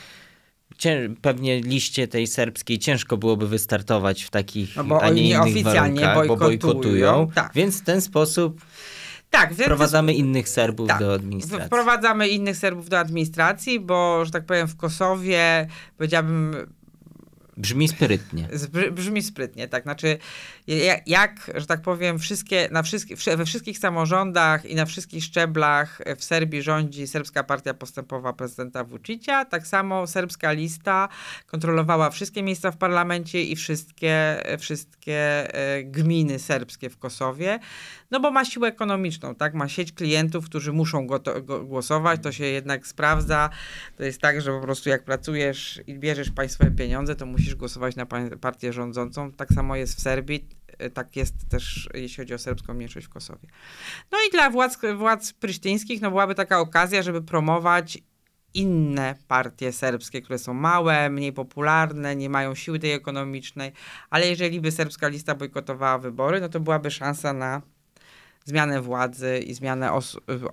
[1.21, 6.15] pewnie liście tej serbskiej ciężko byłoby wystartować w takich, no bo a nie innych warunkach,
[6.15, 7.31] bojkotują, bo bojkotują.
[7.35, 7.51] Tak.
[7.55, 8.61] Więc w ten sposób
[9.29, 11.67] tak, wprowadzamy innych Serbów tak, do administracji.
[11.67, 16.55] Wprowadzamy innych Serbów do administracji, bo, że tak powiem, w Kosowie, powiedziałabym,
[17.57, 18.47] Brzmi sprytnie.
[18.91, 19.83] Brzmi sprytnie, tak.
[19.83, 20.17] Znaczy,
[21.05, 26.23] jak, że tak powiem, wszystkie, na wszystkie, we wszystkich samorządach i na wszystkich szczeblach w
[26.23, 31.09] Serbii rządzi Serbska Partia Postępowa prezydenta Vučića, tak samo serbska lista
[31.47, 37.59] kontrolowała wszystkie miejsca w parlamencie i wszystkie, wszystkie e, gminy serbskie w Kosowie,
[38.11, 39.53] no bo ma siłę ekonomiczną, tak?
[39.53, 41.07] Ma sieć klientów, którzy muszą
[41.63, 43.49] głosować, to się jednak sprawdza.
[43.97, 47.95] To jest tak, że po prostu jak pracujesz i bierzesz państwowe pieniądze, to musisz głosować
[47.95, 48.05] na
[48.41, 49.31] partię rządzącą.
[49.31, 50.47] Tak samo jest w Serbii,
[50.89, 53.47] tak jest też, jeśli chodzi o serbską mniejszość w Kosowie.
[54.11, 57.97] No i dla władz, władz prysztyńskich, no byłaby taka okazja, żeby promować
[58.53, 63.71] inne partie serbskie, które są małe, mniej popularne, nie mają siły tej ekonomicznej,
[64.09, 67.61] ale jeżeli by serbska lista bojkotowała wybory, no to byłaby szansa na
[68.45, 69.93] zmianę władzy i zmianę,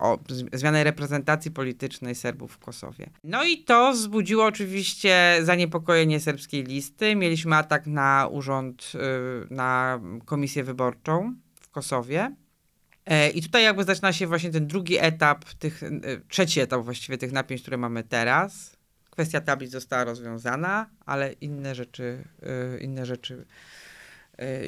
[0.01, 0.19] o,
[0.53, 3.11] zmianę reprezentacji politycznej Serbów w Kosowie.
[3.25, 7.17] No i to wzbudziło oczywiście zaniepokojenie serbskiej listy.
[7.17, 12.35] Mieliśmy atak na urząd, y, na komisję wyborczą w Kosowie.
[13.07, 17.19] E, I tutaj jakby zaczyna się właśnie ten drugi etap, tych, y, trzeci etap właściwie
[17.19, 18.77] tych napięć, które mamy teraz.
[19.11, 22.25] Kwestia tablic została rozwiązana, ale inne rzeczy,
[22.77, 23.47] y, inne rzeczy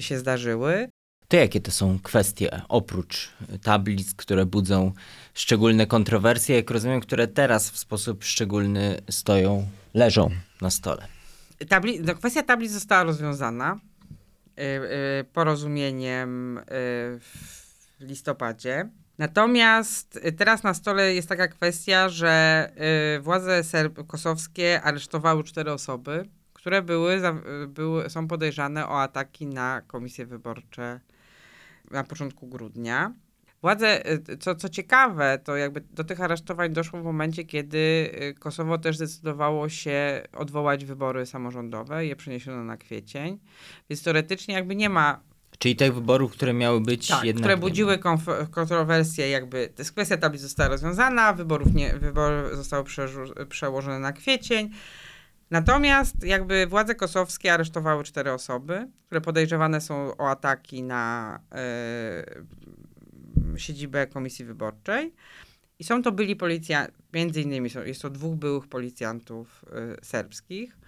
[0.00, 0.88] się zdarzyły.
[1.30, 3.30] To jakie to są kwestie oprócz
[3.62, 4.92] tablic, które budzą
[5.34, 11.06] szczególne kontrowersje, jak rozumiem, które teraz w sposób szczególny stoją, leżą na stole?
[11.68, 13.78] Tabli no, kwestia tablic została rozwiązana
[14.58, 16.60] y, y, porozumieniem
[17.20, 18.88] w listopadzie.
[19.18, 22.72] Natomiast teraz na stole jest taka kwestia, że
[23.20, 27.20] władze serb kosowskie aresztowały cztery osoby, które były,
[27.68, 31.00] były, są podejrzane o ataki na komisje wyborcze
[31.90, 33.14] na początku grudnia.
[33.62, 37.78] Władze, y, co, co ciekawe, to jakby do tych aresztowań doszło w momencie, kiedy
[38.22, 43.38] y, Kosowo też zdecydowało się odwołać wybory samorządowe, je przeniesiono na kwiecień,
[43.90, 45.20] więc teoretycznie jakby nie ma
[45.58, 47.42] Czyli tych wyborów, które miały być tak, jednak...
[47.42, 47.98] które budziły
[48.50, 52.84] kontrowersje, jakby to jest kwestia tablic została rozwiązana, wyborów nie, wybory zostały
[53.48, 54.70] przełożone na kwiecień.
[55.50, 62.24] Natomiast jakby władze kosowskie aresztowały cztery osoby, które podejrzewane są o ataki na e,
[63.56, 65.14] siedzibę Komisji Wyborczej.
[65.78, 70.78] I są to byli policjanci, między innymi są, jest to dwóch byłych policjantów e, serbskich.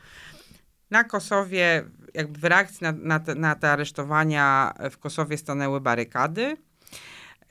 [0.90, 6.56] Na Kosowie, jakby w reakcji na, na, te, na te aresztowania w Kosowie stanęły barykady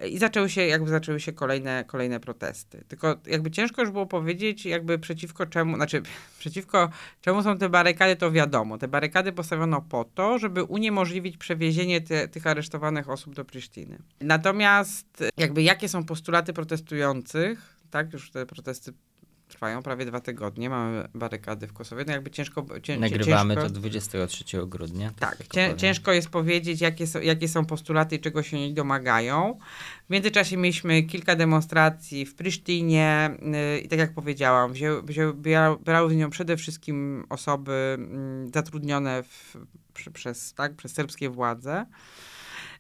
[0.10, 2.84] i zaczęły się, jakby zaczęły się kolejne, kolejne protesty.
[2.88, 6.02] Tylko jakby ciężko już było powiedzieć, jakby przeciwko czemu, znaczy
[6.40, 6.90] przeciwko
[7.22, 8.78] czemu są te barykady, to wiadomo.
[8.78, 13.98] Te barykady postawiono po to, żeby uniemożliwić przewiezienie te, tych aresztowanych osób do Prisztiny.
[14.22, 18.94] Natomiast jakby jakie są postulaty protestujących, tak, już te protesty
[19.62, 22.66] trwają prawie dwa tygodnie, mamy barykady w Kosowie, no jakby ciężko...
[22.84, 25.12] Cię, Nagrywamy ciężko, to 23 grudnia.
[25.20, 29.60] tak, cię, ciężko jest powiedzieć, jakie są, jakie są postulaty i czego się oni domagają.
[30.08, 33.30] W międzyczasie mieliśmy kilka demonstracji w Prysztynie
[33.74, 39.58] yy, i tak jak powiedziałam, bra- brały w nią przede wszystkim osoby mm, zatrudnione w,
[39.94, 41.86] przy, przez, tak, przez serbskie władze.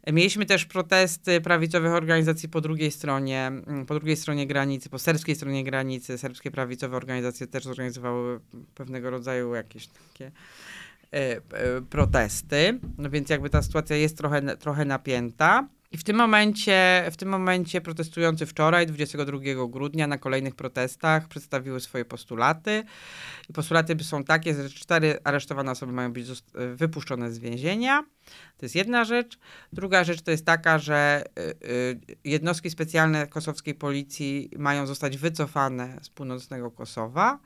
[0.07, 5.35] Mieliśmy też protesty prawicowych organizacji po drugiej stronie, mm, po drugiej stronie granicy, po serbskiej
[5.35, 6.17] stronie granicy.
[6.17, 8.39] Serbskie prawicowe organizacje też zorganizowały
[8.75, 10.31] pewnego rodzaju jakieś takie
[11.13, 11.41] e, e,
[11.89, 12.79] protesty.
[12.97, 15.67] No więc jakby ta sytuacja jest trochę, trochę napięta.
[15.91, 21.79] I w tym momencie, w tym momencie protestujący wczoraj, 22 grudnia, na kolejnych protestach przedstawiły
[21.79, 22.83] swoje postulaty.
[23.53, 26.27] Postulaty są takie, że cztery aresztowane osoby mają być
[26.75, 28.03] wypuszczone z więzienia.
[28.57, 29.39] To jest jedna rzecz.
[29.73, 35.97] Druga rzecz to jest taka, że y, y, jednostki specjalne kosowskiej policji mają zostać wycofane
[36.01, 37.39] z północnego Kosowa.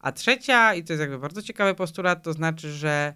[0.00, 3.14] A trzecia, i to jest jakby bardzo ciekawy postulat, to znaczy, że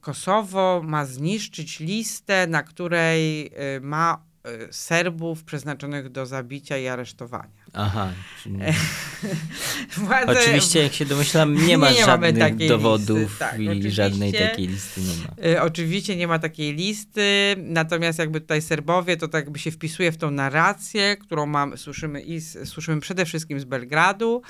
[0.00, 4.27] Kosowo ma zniszczyć listę, na której y, ma
[4.70, 7.58] Serbów przeznaczonych do zabicia i aresztowania.
[7.72, 8.12] Aha.
[9.96, 14.66] Władze, Oczywiście, jak się domyślam, nie ma Nie żadnych dowodów listy, tak, i żadnej takiej
[14.66, 15.50] listy nie ma.
[15.50, 20.12] Y, Oczywiście nie ma takiej listy, natomiast jakby tutaj Serbowie to tak jakby się wpisuje
[20.12, 24.42] w tą narrację, którą mam, słyszymy, i słyszymy przede wszystkim z Belgradu,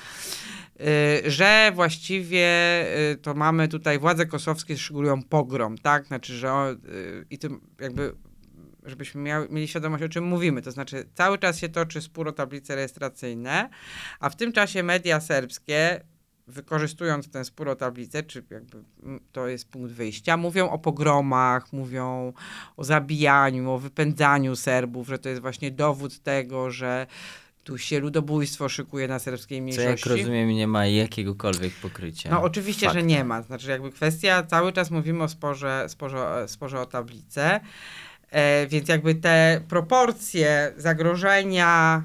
[1.25, 2.47] y, że właściwie
[3.11, 6.07] y, to mamy tutaj władze kosowskie szczegółują pogrom, tak?
[6.07, 6.77] Znaczy, że o, y,
[7.29, 8.13] i tym jakby
[8.89, 10.61] żebyśmy miały, mieli świadomość, o czym mówimy.
[10.61, 13.69] To znaczy, cały czas się toczy spór o tablice rejestracyjne,
[14.19, 16.01] a w tym czasie media serbskie
[16.47, 18.77] wykorzystując ten spór o tablicę, czy jakby
[19.31, 22.33] to jest punkt wyjścia, mówią o pogromach, mówią
[22.77, 27.07] o zabijaniu, o wypędzaniu Serbów, że to jest właśnie dowód tego, że
[27.63, 30.09] tu się ludobójstwo szykuje na serbskiej Co mniejszości.
[30.09, 32.29] jak rozumiem nie ma jakiegokolwiek pokrycia.
[32.29, 33.41] No oczywiście, że nie ma.
[33.41, 37.59] Znaczy jakby kwestia, cały czas mówimy o sporze, sporze, sporze o tablicę,
[38.31, 42.03] e, więc jakby te proporcje zagrożenia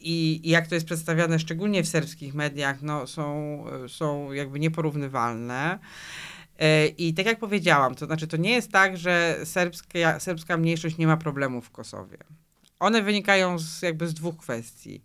[0.00, 5.78] i, i jak to jest przedstawiane, szczególnie w serbskich mediach, no, są, są jakby nieporównywalne.
[6.58, 10.98] E, I tak jak powiedziałam, to znaczy to nie jest tak, że serbska, serbska mniejszość
[10.98, 12.18] nie ma problemów w Kosowie.
[12.78, 15.02] One wynikają z, jakby z dwóch kwestii.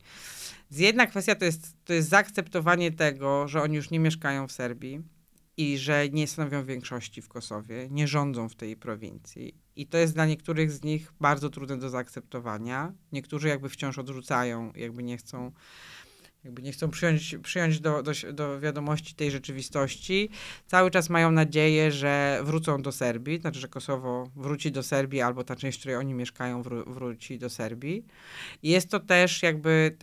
[0.70, 4.52] Z jedna kwestia to jest, to jest zaakceptowanie tego, że oni już nie mieszkają w
[4.52, 5.02] Serbii
[5.58, 9.63] i że nie stanowią większości w Kosowie, nie rządzą w tej prowincji.
[9.76, 12.94] I to jest dla niektórych z nich bardzo trudne do zaakceptowania.
[13.12, 15.52] Niektórzy jakby wciąż odrzucają, jakby nie chcą,
[16.44, 20.30] jakby nie chcą przyjąć, przyjąć do, do, do wiadomości tej rzeczywistości.
[20.68, 25.44] Cały czas mają nadzieję, że wrócą do Serbii, znaczy, że Kosowo wróci do Serbii, albo
[25.44, 28.06] ta część, w której oni mieszkają, wró- wróci do Serbii.
[28.64, 29.98] I jest to też jakby,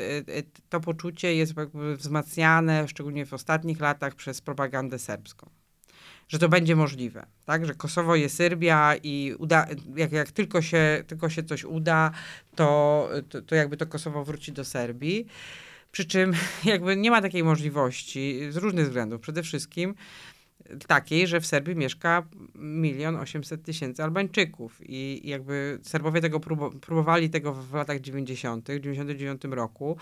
[0.68, 5.50] to poczucie jest jakby wzmacniane, szczególnie w ostatnich latach, przez propagandę serbską.
[6.30, 7.66] Że to będzie możliwe, tak?
[7.66, 12.10] Że Kosowo jest Serbia i uda, jak, jak tylko, się, tylko się coś uda,
[12.56, 15.26] to, to, to jakby to Kosowo wróci do Serbii.
[15.92, 16.32] Przy czym
[16.64, 19.20] jakby nie ma takiej możliwości z różnych względów.
[19.20, 19.94] Przede wszystkim
[20.86, 22.22] takiej, że w Serbii mieszka
[22.54, 26.40] milion osiemset tysięcy Albańczyków i, jakby Serbowie tego
[26.80, 29.96] próbowali tego w latach 90., w 99 roku,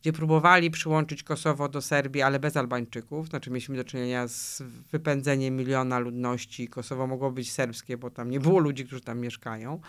[0.00, 4.62] gdzie próbowali przyłączyć Kosowo do Serbii, ale bez Albańczyków, znaczy mieliśmy do czynienia z
[4.92, 6.68] wypędzeniem miliona ludności.
[6.68, 9.80] Kosowo mogło być serbskie, bo tam nie było ludzi, którzy tam mieszkają.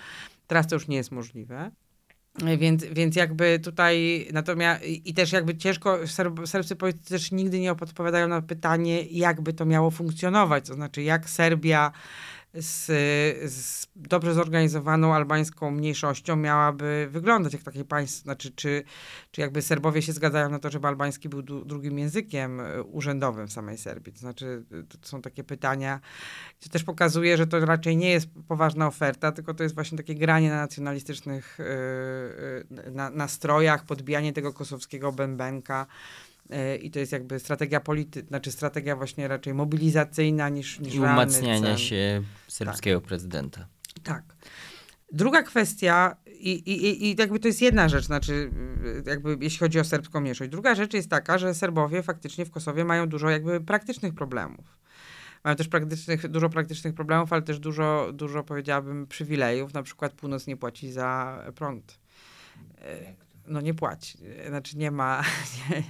[0.48, 1.72] Teraz to już nie jest możliwe.
[2.58, 7.72] Więc, więc jakby tutaj natomiast i też jakby ciężko, serb, serbscy politycy też nigdy nie
[7.72, 11.92] odpowiadają na pytanie, jakby to miało funkcjonować, to znaczy jak Serbia
[12.54, 12.86] z,
[13.52, 18.84] z dobrze zorganizowaną albańską mniejszością miałaby wyglądać jak takie państwo, znaczy czy,
[19.32, 23.48] czy jakby Serbowie się zgadzają na to, żeby albański był du, drugim językiem e, urzędowym
[23.48, 26.00] w samej Serbii, to znaczy to są takie pytania,
[26.60, 30.16] to też pokazuje, że to raczej nie jest poważna oferta, tylko to jest właśnie takie
[30.16, 31.58] granie na nacjonalistycznych
[32.70, 35.88] yy, na, nastrojach, podbijanie tego kosowskiego bębenka.
[36.52, 41.00] Yy, I to jest jakby strategia polity, znaczy strategia właśnie raczej mobilizacyjna niż, niż I
[41.00, 43.68] umacniania się serbskiego prezydenta.
[44.04, 44.24] Tak.
[45.14, 48.34] Druga kwestia, i, i, i- jakby to jest jedna rzecz, znaczy
[49.06, 50.52] y, jakby jeśli chodzi o serbską mniejszość.
[50.52, 54.78] Druga rzecz jest taka, że Serbowie faktycznie w Kosowie mają dużo jakby praktycznych problemów.
[55.44, 59.74] Mają też praktycznych, dużo praktycznych problemów, ale też dużo, dużo powiedziałabym przywilejów.
[59.74, 62.00] Na przykład północ nie płaci za prąd.
[62.82, 62.98] E,
[63.48, 64.18] No nie płaci.
[64.38, 65.22] E, Znaczy nie ma...
[65.70, 65.84] Nie,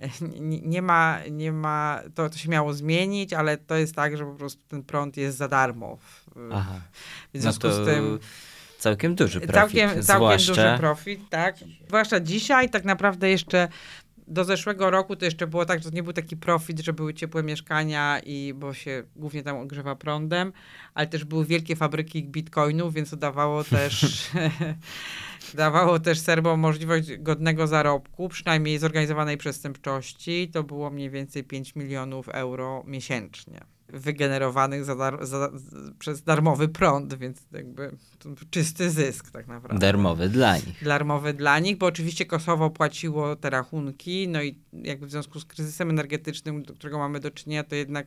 [0.40, 4.24] nie, nie ma, nie ma, to, to się miało zmienić, ale to jest tak, że
[4.24, 5.98] po prostu ten prąd jest za darmo.
[6.52, 6.80] Aha.
[7.30, 8.18] w No związku to z tym
[8.78, 9.54] całkiem duży profit.
[9.54, 11.56] całkiem, całkiem zwłaszcza, duży profit, tak.
[11.88, 13.68] Zwłaszcza dzisiaj, tak naprawdę jeszcze
[14.28, 17.14] do zeszłego roku to jeszcze było tak, że to nie był taki profit, że były
[17.14, 20.52] ciepłe mieszkania i bo się głównie tam ogrzewa prądem,
[20.94, 24.06] ale też były wielkie fabryki bitcoinów, więc to dawało też
[25.54, 30.50] dawało też Serbom możliwość godnego zarobku, przynajmniej zorganizowanej przestępczości.
[30.52, 35.50] To było mniej więcej 5 milionów euro miesięcznie wygenerowanych za dar- za,
[35.98, 37.96] przez darmowy prąd, więc jakby
[38.50, 39.78] czysty zysk tak naprawdę.
[39.78, 40.84] darmowy dla nich.
[40.84, 45.44] Darmowy dla nich, bo oczywiście Kosowo płaciło te rachunki, no i jakby w związku z
[45.44, 48.06] kryzysem energetycznym, do którego mamy do czynienia, to jednak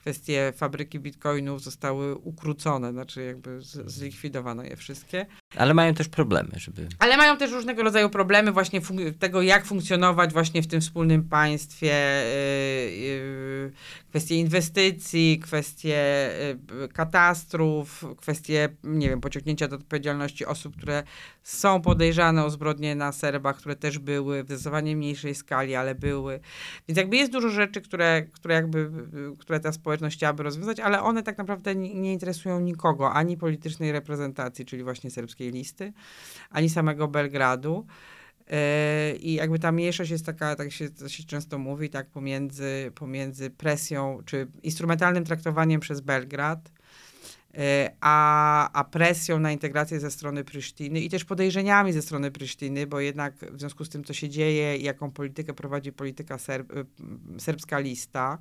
[0.00, 5.26] kwestie fabryki bitcoinów zostały ukrócone, znaczy jakby zlikwidowano je wszystkie.
[5.56, 6.88] Ale mają też problemy, żeby...
[6.98, 8.80] Ale mają też różnego rodzaju problemy właśnie
[9.18, 12.22] tego, jak funkcjonować właśnie w tym wspólnym państwie,
[12.88, 13.72] yy, yy,
[14.10, 16.30] kwestie inwestycji, kwestie
[16.80, 21.02] yy, katastrów, kwestie, nie wiem, pociągnięcia do odpowiedzialności osób, które
[21.42, 26.40] są podejrzane o zbrodnie na Serbach, które też były w zdecydowanie mniejszej skali, ale były.
[26.88, 28.90] Więc jakby jest dużo rzeczy, które, które jakby,
[29.38, 34.64] które ta społeczność chciałaby rozwiązać, ale one tak naprawdę nie interesują nikogo, ani politycznej reprezentacji,
[34.64, 35.92] czyli właśnie serbskiej listy,
[36.50, 37.86] ani samego Belgradu.
[38.50, 42.92] Yy, I jakby ta mniejszość jest taka, tak się, to się często mówi, tak pomiędzy,
[42.94, 46.72] pomiędzy presją, czy instrumentalnym traktowaniem przez Belgrad,
[47.54, 47.60] yy,
[48.00, 53.00] a, a presją na integrację ze strony Prysztiny i też podejrzeniami ze strony Prysztiny, bo
[53.00, 56.86] jednak w związku z tym, co się dzieje jaką politykę prowadzi polityka serb, y,
[57.40, 58.38] serbska lista,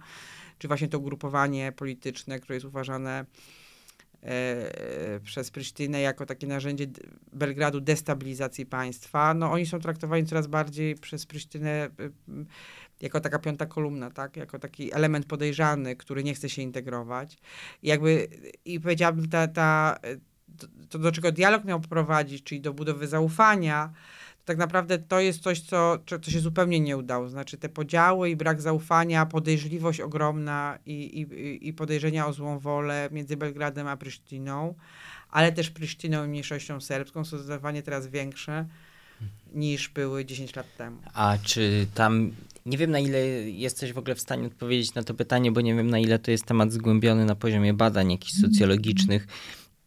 [0.57, 3.58] czy właśnie to ugrupowanie polityczne, które jest uważane e,
[5.23, 6.87] przez Prysztynę jako takie narzędzie
[7.33, 12.45] Belgradu destabilizacji państwa, no oni są traktowani coraz bardziej przez Prysztynę y, y,
[13.01, 14.37] jako taka piąta kolumna, tak?
[14.37, 17.37] Jako taki element podejrzany, który nie chce się integrować.
[17.83, 18.27] I jakby,
[18.65, 19.99] i powiedziałabym, ta, ta,
[20.57, 23.93] to, to do czego dialog miał prowadzić, czyli do budowy zaufania,
[24.49, 27.29] tak naprawdę to jest coś, co, co, się zupełnie nie udało.
[27.29, 33.09] Znaczy te podziały i brak zaufania, podejrzliwość ogromna i, i, i podejrzenia o złą wolę
[33.11, 34.75] między Belgradem a Prysztiną,
[35.29, 38.65] ale też Prysztiną i mniejszością serbską są zdecydowanie teraz większe
[39.53, 40.97] niż były 10 lat temu.
[41.13, 42.31] A czy tam...
[42.65, 43.19] Nie wiem, na ile
[43.49, 46.31] jesteś w ogóle w stanie odpowiedzieć na to pytanie, bo nie wiem, na ile to
[46.31, 49.27] jest temat zgłębiony na poziomie badań jakichś socjologicznych.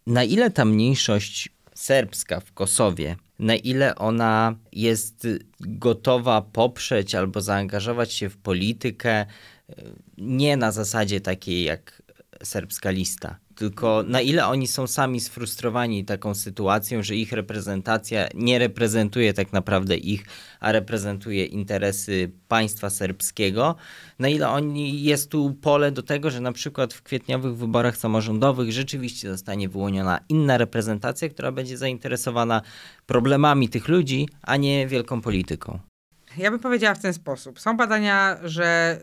[0.06, 5.26] Na ile ta mniejszość serbska w Kosowie, na ile ona jest
[5.60, 9.26] gotowa poprzeć albo zaangażować się w politykę
[9.70, 9.74] y,
[10.18, 12.02] nie na zasadzie takiej jak
[12.42, 18.58] serbska lista, tylko na ile oni są sami sfrustrowani taką sytuacją, że ich reprezentacja nie
[18.58, 20.24] reprezentuje tak naprawdę ich,
[20.60, 23.76] a reprezentuje interesy państwa serbskiego,
[24.18, 28.72] na ile oni jest tu pole do tego, że na przykład w kwietniowych wyborach samorządowych
[28.72, 32.62] rzeczywiście zostanie wyłoniona inna reprezentacja, która będzie zainteresowana
[33.06, 35.91] problemami tych ludzi, a nie wielką polityką.
[36.36, 37.60] Ja bym powiedziała w ten sposób.
[37.60, 39.00] Są badania, że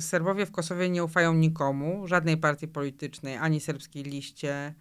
[0.00, 4.74] Serbowie w Kosowie nie ufają nikomu, żadnej partii politycznej, ani serbskiej liście.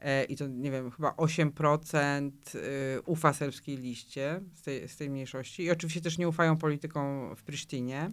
[0.00, 5.10] E, I to, nie wiem, chyba 8% y, ufa serbskiej liście z tej, z tej
[5.10, 5.62] mniejszości.
[5.62, 8.10] I oczywiście też nie ufają politykom w Prysztinie.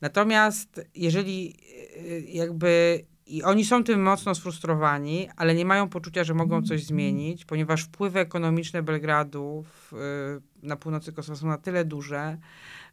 [0.00, 1.56] Natomiast jeżeli
[1.96, 6.84] y, jakby i oni są tym mocno sfrustrowani, ale nie mają poczucia, że mogą coś
[6.84, 12.38] zmienić, ponieważ wpływy ekonomiczne Belgradu w, y, na północy Kosowa są na tyle duże,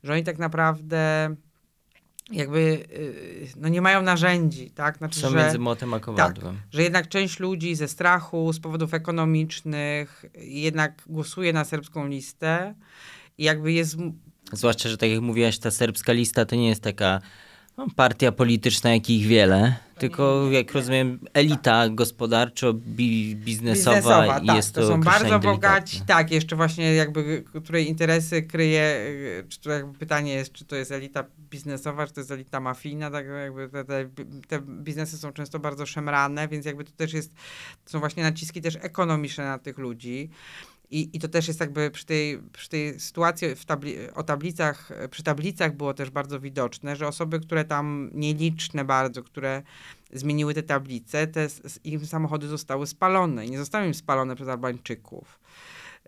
[0.03, 1.35] że oni tak naprawdę
[2.31, 4.97] jakby y, no nie mają narzędzi, tak?
[4.97, 6.57] Znaczy, Są że, między młotem a kowadłem.
[6.71, 12.75] że jednak część ludzi ze strachu, z powodów ekonomicznych jednak głosuje na serbską listę
[13.37, 13.97] i jakby jest
[14.53, 17.21] Zwłaszcza, że tak jak mówiłaś, ta serbska lista to nie jest taka
[17.79, 24.87] no, partia polityczna, jakich wiele, tylko jak rozumiem elita gospodarczo-biznesowa biznesowa, tak, jest to to
[24.87, 26.15] są bardzo bogaci, delikatne.
[26.15, 28.99] tak, jeszcze właśnie jakby, której interesy kryje,
[29.49, 33.11] czy to jakby pytanie jest, czy to jest elita biznesowa, czy to jest elita mafijna,
[33.11, 34.09] tak jakby te, te,
[34.47, 37.33] te biznesy są często bardzo szemrane, więc jakby to też jest,
[37.85, 40.29] to są właśnie naciski też ekonomiczne na tych ludzi.
[40.91, 44.89] I, I to też jest jakby przy tej, przy tej sytuacji w tabli o tablicach,
[45.11, 49.61] przy tablicach było też bardzo widoczne, że osoby, które tam nieliczne bardzo, które
[50.13, 51.47] zmieniły te tablice, te
[51.83, 53.45] im samochody zostały spalone.
[53.45, 55.39] Nie zostały im spalone przez Albańczyków,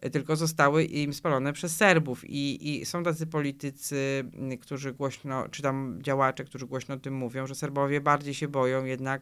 [0.05, 2.29] y, tylko zostały im spalone przez Serbów.
[2.29, 7.13] I, I są tacy politycy, y, którzy głośno, czy tam działacze, którzy głośno o tym
[7.13, 9.21] mówią, że Serbowie bardziej się boją jednak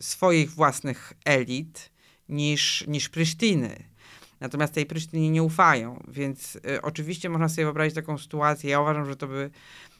[0.00, 1.90] swoich własnych elit
[2.28, 3.84] niż, niż Prysztyny.
[4.40, 8.70] Natomiast tej Prysztynie nie ufają, więc y, oczywiście można sobie wyobrazić taką sytuację.
[8.70, 9.50] Ja uważam, że to by.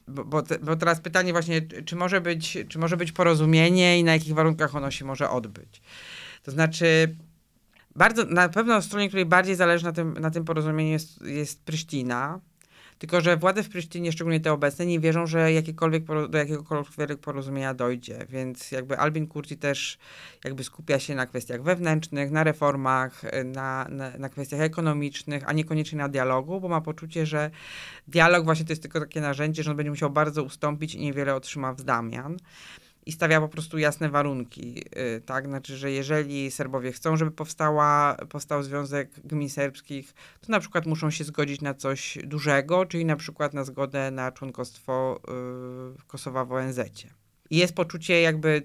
[0.09, 4.05] Bo, bo, te, bo teraz pytanie właśnie, czy może, być, czy może być porozumienie i
[4.05, 5.83] na jakich warunkach ono się może odbyć.
[6.43, 7.17] To znaczy,
[7.97, 11.65] bardzo, na pewno stronie, której bardziej zależy na tym, na tym porozumieniu jest, jest.
[12.99, 17.75] Tylko, że władze w Prysztynie, szczególnie te obecne, nie wierzą, że jakiekolwiek, do jakiegokolwiek porozumienia
[17.75, 18.27] dojdzie.
[18.29, 19.99] Więc jakby Albin Kurti też
[20.45, 25.99] jakby skupia się na kwestiach wewnętrznych, na reformach, na, na, na kwestiach ekonomicznych, a niekoniecznie
[25.99, 27.51] na dialogu, bo ma poczucie, że
[28.09, 31.35] dialog właśnie to jest tylko takie narzędzie, że on będzie musiał bardzo ustąpić i niewiele
[31.35, 32.37] otrzyma w zamian.
[33.09, 34.85] I stawia po prostu jasne warunki,
[35.17, 35.47] y, tak?
[35.47, 41.11] Znaczy, że jeżeli Serbowie chcą, żeby powstała, powstał Związek Gmin Serbskich, to na przykład muszą
[41.11, 45.21] się zgodzić na coś dużego, czyli na przykład na zgodę na członkostwo
[45.99, 47.09] y, Kosowa w ONZ-cie.
[47.09, 48.63] I jest poczucie jakby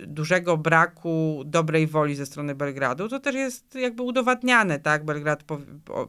[0.00, 3.08] y, dużego braku dobrej woli ze strony Belgradu.
[3.08, 5.04] To też jest jakby udowadniane, tak?
[5.04, 5.44] Belgrad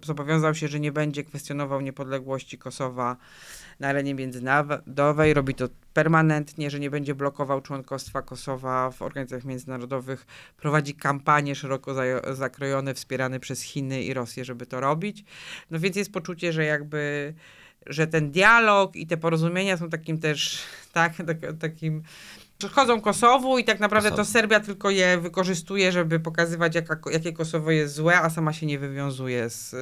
[0.06, 3.18] zobowiązał się, że nie będzie kwestionował niepodległości Kosowa
[3.80, 5.34] na arenie międzynarodowej.
[5.34, 10.26] Robi to permanentnie, że nie będzie blokował członkostwa Kosowa w organizacjach międzynarodowych.
[10.58, 15.24] Prowadzi kampanie szeroko za- zakrojone, wspierane przez Chiny i Rosję, żeby to robić.
[15.72, 17.34] No więc jest poczucie, że jakby
[17.86, 20.60] że ten dialog i te porozumienia są takim też,
[20.94, 22.04] tak, tak takim
[22.58, 24.32] przychodzą Kosowu i tak naprawdę to Kosowo.
[24.32, 28.80] Serbia tylko je wykorzystuje, żeby pokazywać, jaka, jakie Kosowo jest złe, a sama się nie
[28.80, 29.76] wywiązuje z,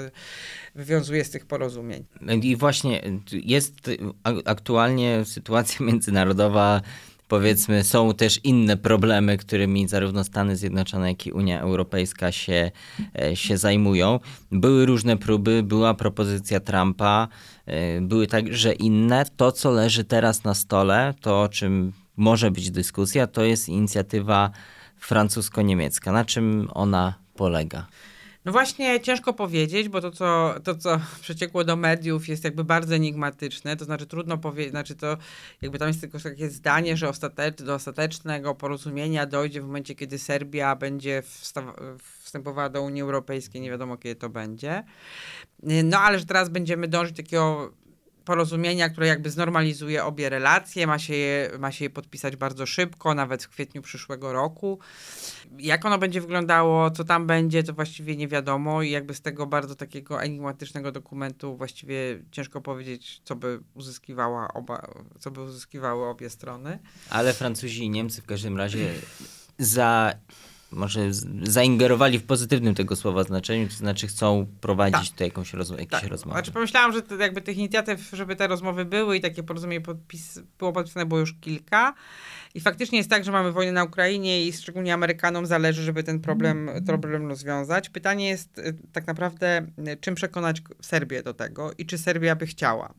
[0.76, 2.06] wywiązuje z tych porozumień.
[2.42, 3.90] I właśnie jest
[4.24, 6.82] a- aktualnie sytuacja międzynarodowa,
[7.28, 12.72] powiedzmy, są też inne problemy, którymi zarówno Stany Zjednoczone, jak i Unia Europejska się,
[13.20, 14.20] e, się zajmują.
[14.52, 17.28] Były różne próby, była propozycja Trumpa,
[17.66, 19.26] e, były także inne.
[19.38, 24.52] To, co leży teraz na stole, to o czym może być dyskusja, to jest inicjatywa
[24.98, 26.12] francusko-niemiecka.
[26.12, 27.88] Na czym ona polega?
[28.48, 32.96] No właśnie ciężko powiedzieć, bo to co, to, co przeciekło do mediów jest jakby bardzo
[32.96, 35.18] enigmatyczne, to znaczy trudno powiedzieć, znaczy to
[35.62, 40.20] jakby tam jest tylko takie zdanie, że ostatecz, do ostatecznego porozumienia dojdzie w momencie, kiedy
[40.20, 41.24] Serbia będzie
[42.24, 44.84] wstępowała do Unii Europejskiej, nie wiadomo kiedy to będzie.
[45.84, 47.74] No ale że teraz będziemy dążyć takiego
[48.28, 53.14] porozumienia, które jakby znormalizuje obie relacje, ma się, je, ma się je podpisać bardzo szybko,
[53.14, 54.80] nawet w kwietniu przyszłego roku.
[55.60, 59.46] Jak ono będzie wyglądało, co tam będzie, to właściwie nie wiadomo i jakby z tego
[59.46, 61.96] bardzo takiego enigmatycznego dokumentu właściwie
[62.32, 64.88] ciężko powiedzieć, co by uzyskiwała oba,
[65.20, 66.80] co by uzyskiwały obie strony.
[67.10, 68.94] Ale Francuzi i Niemcy w każdym razie
[69.60, 70.14] za,
[70.72, 71.02] może
[71.44, 75.10] zaingerowali w pozytywnym tego słowa znaczeniu, to znaczy chcą prowadzić Tak.
[75.10, 76.36] tutaj jakąś rozmo- jakieś Tak, rozmowy.
[76.38, 80.74] znaczy pomyślałam, że jakby tych inicjatyw, żeby te rozmowy były i takie porozumienie podpis, było
[80.74, 81.94] podpisane było już kilka.
[82.56, 86.20] I faktycznie jest tak, że mamy wojnę na Ukrainie i szczególnie Amerykanom zależy, żeby ten
[86.20, 87.90] problem, problem rozwiązać.
[87.90, 92.46] Pytanie jest y, tak naprawdę, y, czym przekonać Serbię do tego i czy Serbia by
[92.48, 92.94] chciała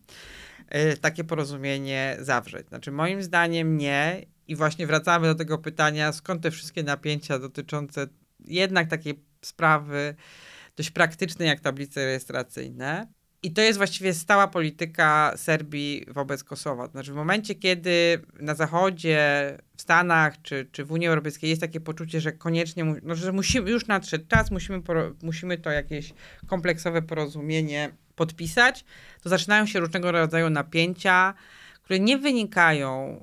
[0.93, 2.69] y, takie porozumienie zawrzeć.
[2.69, 8.07] Znaczy moim zdaniem nie i właśnie wracamy do tego pytania, skąd te wszystkie napięcia dotyczące
[8.45, 10.15] jednak takiej sprawy
[10.77, 13.07] dość praktyczne jak tablice rejestracyjne.
[13.43, 16.87] I to jest właściwie stała polityka Serbii wobec Kosowa.
[16.87, 19.23] Znaczy w momencie, kiedy na Zachodzie,
[19.77, 23.71] w Stanach czy, czy w Unii Europejskiej jest takie poczucie, że koniecznie, no, że musimy,
[23.71, 24.83] już nadszedł czas, musimy,
[25.23, 26.15] musimy to jakieś
[26.47, 28.85] kompleksowe porozumienie podpisać,
[29.23, 31.35] to zaczynają się różnego rodzaju napięcia,
[31.83, 33.21] które nie wynikają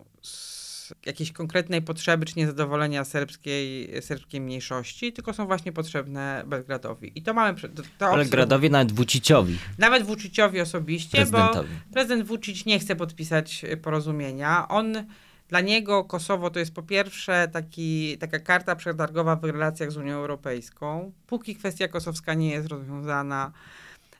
[1.05, 7.11] jakiejś konkretnej potrzeby czy niezadowolenia serbskiej, serbskiej mniejszości, tylko są właśnie potrzebne Belgradowi.
[7.15, 7.61] I to mamy...
[7.61, 7.67] To,
[7.97, 9.57] to Belgradowi, nawet Vuciciowi.
[9.77, 11.51] Nawet Vuciciowi osobiście, bo
[11.93, 14.67] prezydent Vucic nie chce podpisać y, porozumienia.
[14.67, 15.05] On,
[15.47, 20.15] dla niego Kosowo to jest po pierwsze taki, taka karta przetargowa w relacjach z Unią
[20.15, 21.11] Europejską.
[21.27, 23.51] Póki kwestia kosowska nie jest rozwiązana,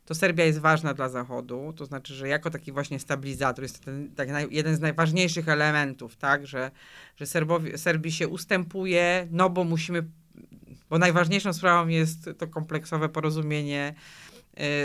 [0.06, 4.12] to Serbia jest ważna dla Zachodu, to znaczy, że jako taki właśnie stabilizator jest ten,
[4.16, 6.72] tak naj, jeden z najważniejszych elementów, tak, że,
[7.16, 10.04] że Serbowi, Serbii się ustępuje, no bo musimy,
[10.90, 13.94] bo najważniejszą sprawą jest to kompleksowe porozumienie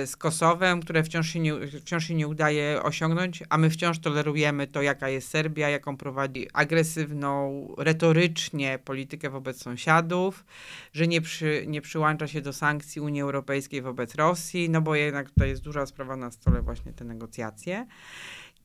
[0.06, 4.66] z Kosowem, które wciąż się, nie, wciąż się nie udaje osiągnąć, a my wciąż tolerujemy
[4.66, 10.44] to, jaka jest Serbia, jaką prowadzi agresywną, retorycznie politykę wobec sąsiadów,
[10.92, 15.30] że nie, przy, nie przyłącza się do sankcji Unii Europejskiej wobec Rosji, no bo jednak
[15.30, 17.86] tutaj jest duża sprawa na stole właśnie te negocjacje.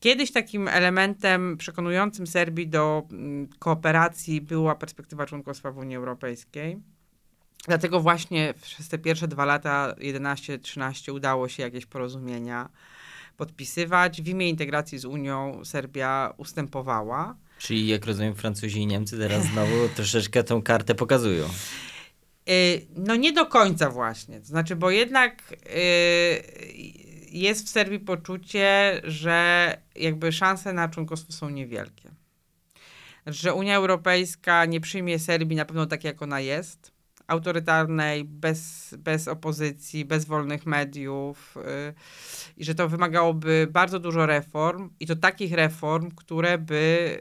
[0.00, 6.95] Kiedyś takim elementem przekonującym Serbii do mm, kooperacji była perspektywa członkostwa w Unii Europejskiej.
[7.66, 12.68] Dlatego właśnie przez te pierwsze dwa lata, 11-13, udało się jakieś porozumienia
[13.36, 14.22] podpisywać.
[14.22, 17.36] W imię integracji z Unią Serbia ustępowała.
[17.58, 21.48] Czyli jak rozumiem Francuzi i Niemcy teraz znowu troszeczkę tą kartę pokazują.
[22.48, 24.40] Y, No nie do końca właśnie.
[24.40, 26.42] To znaczy, bo jednak y,
[27.30, 32.10] jest w Serbii poczucie, że jakby szanse na członkostwo są niewielkie.
[33.26, 36.95] Że Unia Europejska nie przyjmie Serbii na pewno tak, jak ona jest.
[37.26, 41.56] Autorytarnej, bez, bez opozycji, bez wolnych mediów.
[41.56, 41.94] y,
[42.56, 44.90] I że to wymagałoby bardzo dużo reform.
[45.00, 47.18] I to takich reform, które by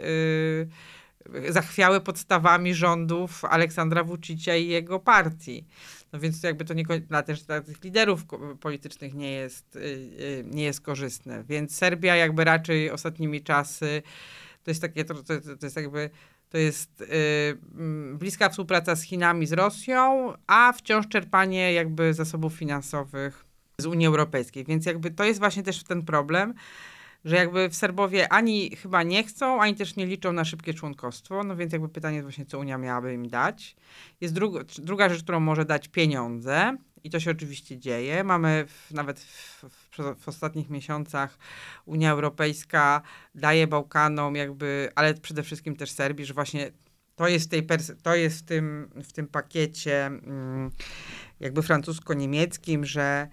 [1.36, 5.66] y, zachwiały podstawami rządów Aleksandra Vucicia i jego partii.
[6.14, 8.26] No więc jakby to nie, dla, też dla tych liderów
[8.60, 11.44] politycznych nie jest, y, nie jest korzystne.
[11.44, 14.02] Więc Serbia jakby raczej ostatnimi czasy
[14.66, 16.10] to jest takie, to, to, to jest jakby
[16.56, 17.08] to jest y,
[17.78, 23.46] mm, bliska współpraca z Chinami, z Rosją, a wciąż czerpanie jakby zasobów finansowych
[23.78, 24.66] z Unii Europejskiej.
[24.66, 26.54] Więc jakby to jest właśnie też ten problem,
[27.26, 31.44] że jakby w Serbowie ani chyba nie chcą, ani też nie liczą na szybkie członkostwo.
[31.44, 33.76] No więc jakby pytanie jest właśnie, co Unia miałaby im dać.
[34.22, 36.78] Jest druga, druga rzecz, którą może dać pieniądze.
[37.06, 38.24] I to się oczywiście dzieje.
[38.24, 41.38] Mamy w, nawet w, w, w ostatnich miesiącach
[41.86, 43.02] Unia Europejska
[43.36, 46.72] daje Bałkanom jakby, ale przede wszystkim też Serbii, że właśnie
[47.16, 47.68] to jest tej
[48.04, 50.72] to jest w, tym, w tym pakiecie mm,
[51.40, 53.28] jakby francusko-niemieckim, że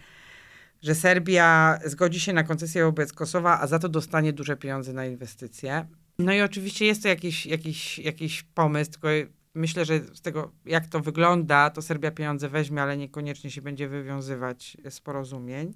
[0.83, 5.07] że Serbia zgodzi się na koncesję wobec Kosowa, a za to dostanie duże pieniądze na
[5.07, 5.87] inwestycje.
[6.19, 9.09] No i oczywiście jest to jakiś, jakiś, jakiś pomysł, tylko
[9.55, 13.89] myślę, że z tego, jak to wygląda, to Serbia pieniądze weźmie, ale niekoniecznie się będzie
[13.89, 15.73] wywiązywać z porozumień.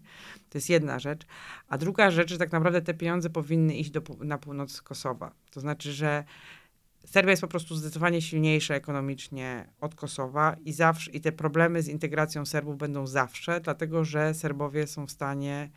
[0.50, 1.26] To jest jedna rzecz.
[1.68, 5.32] A druga rzecz, że tak naprawdę te pieniądze powinny iść do, na północ Kosowa.
[5.50, 6.24] To znaczy, że
[7.06, 11.88] Serbia jest po prostu zdecydowanie silniejsza ekonomicznie od Kosowa i zawsze i te problemy z
[11.88, 15.70] integracją Serbów będą zawsze, dlatego że Serbowie są w stanie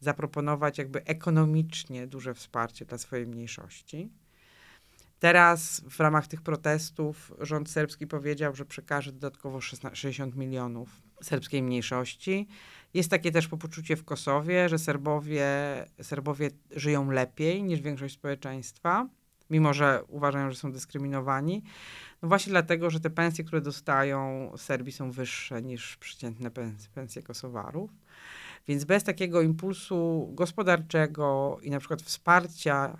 [0.00, 4.10] zaproponować jakby ekonomicznie duże wsparcie dla swojej mniejszości.
[5.18, 10.88] Teraz w ramach tych protestów rząd serbski powiedział, że przekaże dodatkowo 16 60 milionów
[11.22, 12.48] serbskiej mniejszości.
[12.94, 15.46] Jest takie też poczucie w Kosowie, że Serbowie,
[16.02, 19.08] Serbowie żyją lepiej niż większość społeczeństwa
[19.50, 21.62] mimo że uważają, że są dyskryminowani.
[22.22, 27.22] No właśnie dlatego, że te pensje, które dostają Serbii są wyższe niż przeciętne pens- pensje
[27.22, 27.90] Kosowarów.
[28.68, 32.98] Więc bez takiego impulsu gospodarczego i na przykład wsparcia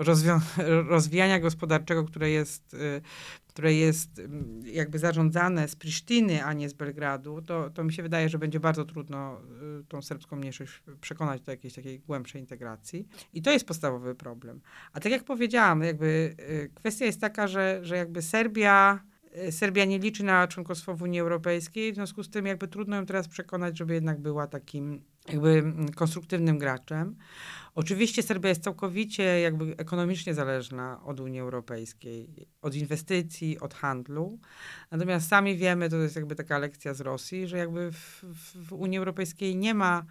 [0.00, 0.40] rozwią-
[0.94, 3.00] rozwijania gospodarczego, które jest, y,
[3.48, 8.02] które jest mm, jakby zarządzane z Prisztiny, a nie z Belgradu, to, to mi się
[8.02, 9.40] wydaje, że będzie bardzo trudno
[9.80, 13.08] y, tą serbską mniejszość przekonać do jakiejś takiej głębszej integracji.
[13.34, 14.60] I to jest podstawowy problem.
[14.92, 19.00] A tak jak powiedziałam, jakby y, kwestia jest taka, że, że jakby Serbia,
[19.50, 23.06] Serbia nie liczy na członkostwo w Unii Europejskiej, w związku z tym jakby trudno ją
[23.06, 27.16] teraz przekonać, żeby jednak była takim jakby mm, konstruktywnym graczem.
[27.74, 34.38] Oczywiście Serbia jest całkowicie jakby ekonomicznie zależna od Unii Europejskiej, od inwestycji, od handlu.
[34.90, 38.98] Natomiast sami wiemy, to jest jakby taka lekcja z Rosji, że jakby w, w, Unii
[38.98, 40.04] Europejskiej nie ma,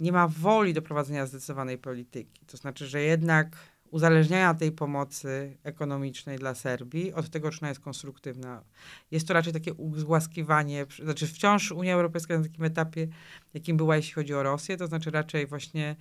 [0.00, 2.46] nie ma woli do prowadzenia zdecydowanej polityki.
[2.46, 3.56] To znaczy, że jednak
[3.90, 8.62] uzależniania tej pomocy ekonomicznej dla Serbii od tego, czy ona jest konstruktywna.
[9.10, 13.08] Jest to raczej takie ugłaskiwanie, znaczy wciąż Unia Europejska na takim etapie,
[13.54, 15.96] jakim była, jeśli chodzi o Rosję, to znaczy raczej właśnie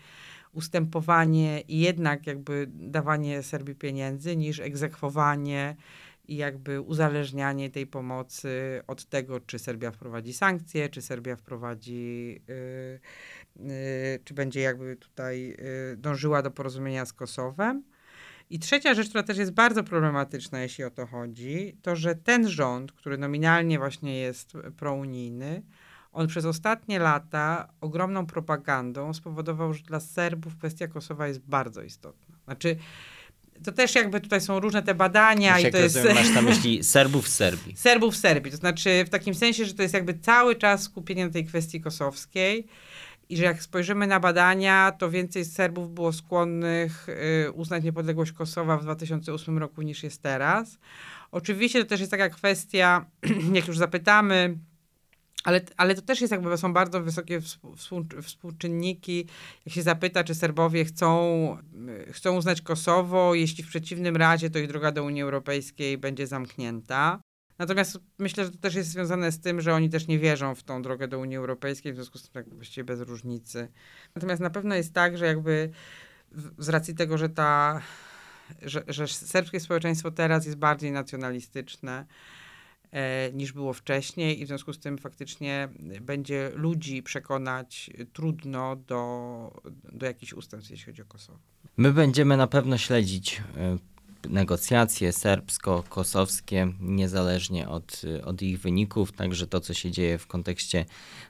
[0.53, 5.75] ustępowanie i jednak jakby dawanie Serbii pieniędzy, niż egzekwowanie
[6.27, 12.53] i jakby uzależnianie tej pomocy od tego, czy Serbia wprowadzi sankcje, czy Serbia wprowadzi y,
[12.53, 12.99] y,
[14.23, 15.55] czy będzie jakby tutaj
[15.93, 17.83] y, dążyła do porozumienia z Kosowem.
[18.49, 22.49] I trzecia rzecz, która też jest bardzo problematyczna, jeśli o to chodzi, to że ten
[22.49, 25.61] rząd, który nominalnie właśnie jest prounijny,
[26.11, 32.35] on przez ostatnie lata ogromną propagandą spowodował, że dla Serbów kwestia Kosowa jest bardzo istotna.
[32.45, 32.75] Znaczy,
[33.63, 35.95] to też jakby tutaj są różne te badania Już i to jest...
[35.95, 37.77] rozumiem, masz na myśli Serbów w Serbii.
[37.87, 38.51] Serbów w Serbii.
[38.51, 41.81] To znaczy w takim sensie, że to jest jakby cały czas skupienie na tej kwestii
[41.81, 42.67] kosowskiej
[43.30, 48.78] i że jak spojrzymy na badania, to więcej Serbów było skłonnych y, uznać niepodległość Kosowa
[48.78, 50.80] w 2008 roku niż jest teraz.
[51.32, 53.05] Oczywiście to też jest taka kwestia,
[53.53, 54.57] jak już zapytamy,
[55.43, 59.28] ale, ale to też jest jakby, są bardzo wysokie współ- współ- współczynniki.
[59.65, 61.57] Jak się zapyta, czy Serbowie chcą,
[62.09, 66.28] y, chcą uznać Kosowo, jeśli w przeciwnym razie to ich droga do Unii Europejskiej będzie
[66.28, 67.19] zamknięta.
[67.59, 70.63] Natomiast myślę, że to też jest związane z tym, że oni też nie wierzą w
[70.63, 73.67] tą drogę do Unii Europejskiej, w związku z tym tak właściwie bez różnicy.
[74.15, 75.69] Natomiast na pewno jest tak, że jakby
[76.57, 77.81] z racji tego, że ta,
[78.61, 82.05] że, że serbskie społeczeństwo teraz jest bardziej nacjonalistyczne,
[82.91, 85.69] e, niż było wcześniej i w związku z tym faktycznie
[86.01, 89.61] będzie ludzi przekonać trudno do,
[89.93, 91.39] do jakichś ustępstw, jeśli chodzi o Kosowo.
[91.77, 93.96] My będziemy na pewno śledzić y,
[94.30, 100.86] negocjacje serbsko-kosowskie, niezależnie od, od ich wyników, także to, co się dzieje w kontekście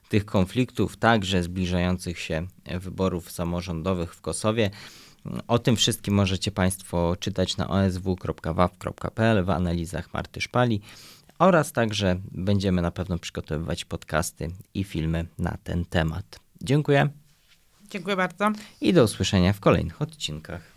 [0.09, 2.47] tych konfliktów, także zbliżających się
[2.79, 4.69] wyborów samorządowych w Kosowie.
[5.47, 10.81] O tym wszystkim możecie Państwo czytać na osw.waw.pl w analizach Marty Szpali
[11.39, 16.39] oraz także będziemy na pewno przygotowywać podcasty i filmy na ten temat.
[16.61, 17.09] Dziękuję
[17.89, 18.51] Dziękuję bardzo.
[18.81, 20.76] i do usłyszenia w kolejnych odcinkach.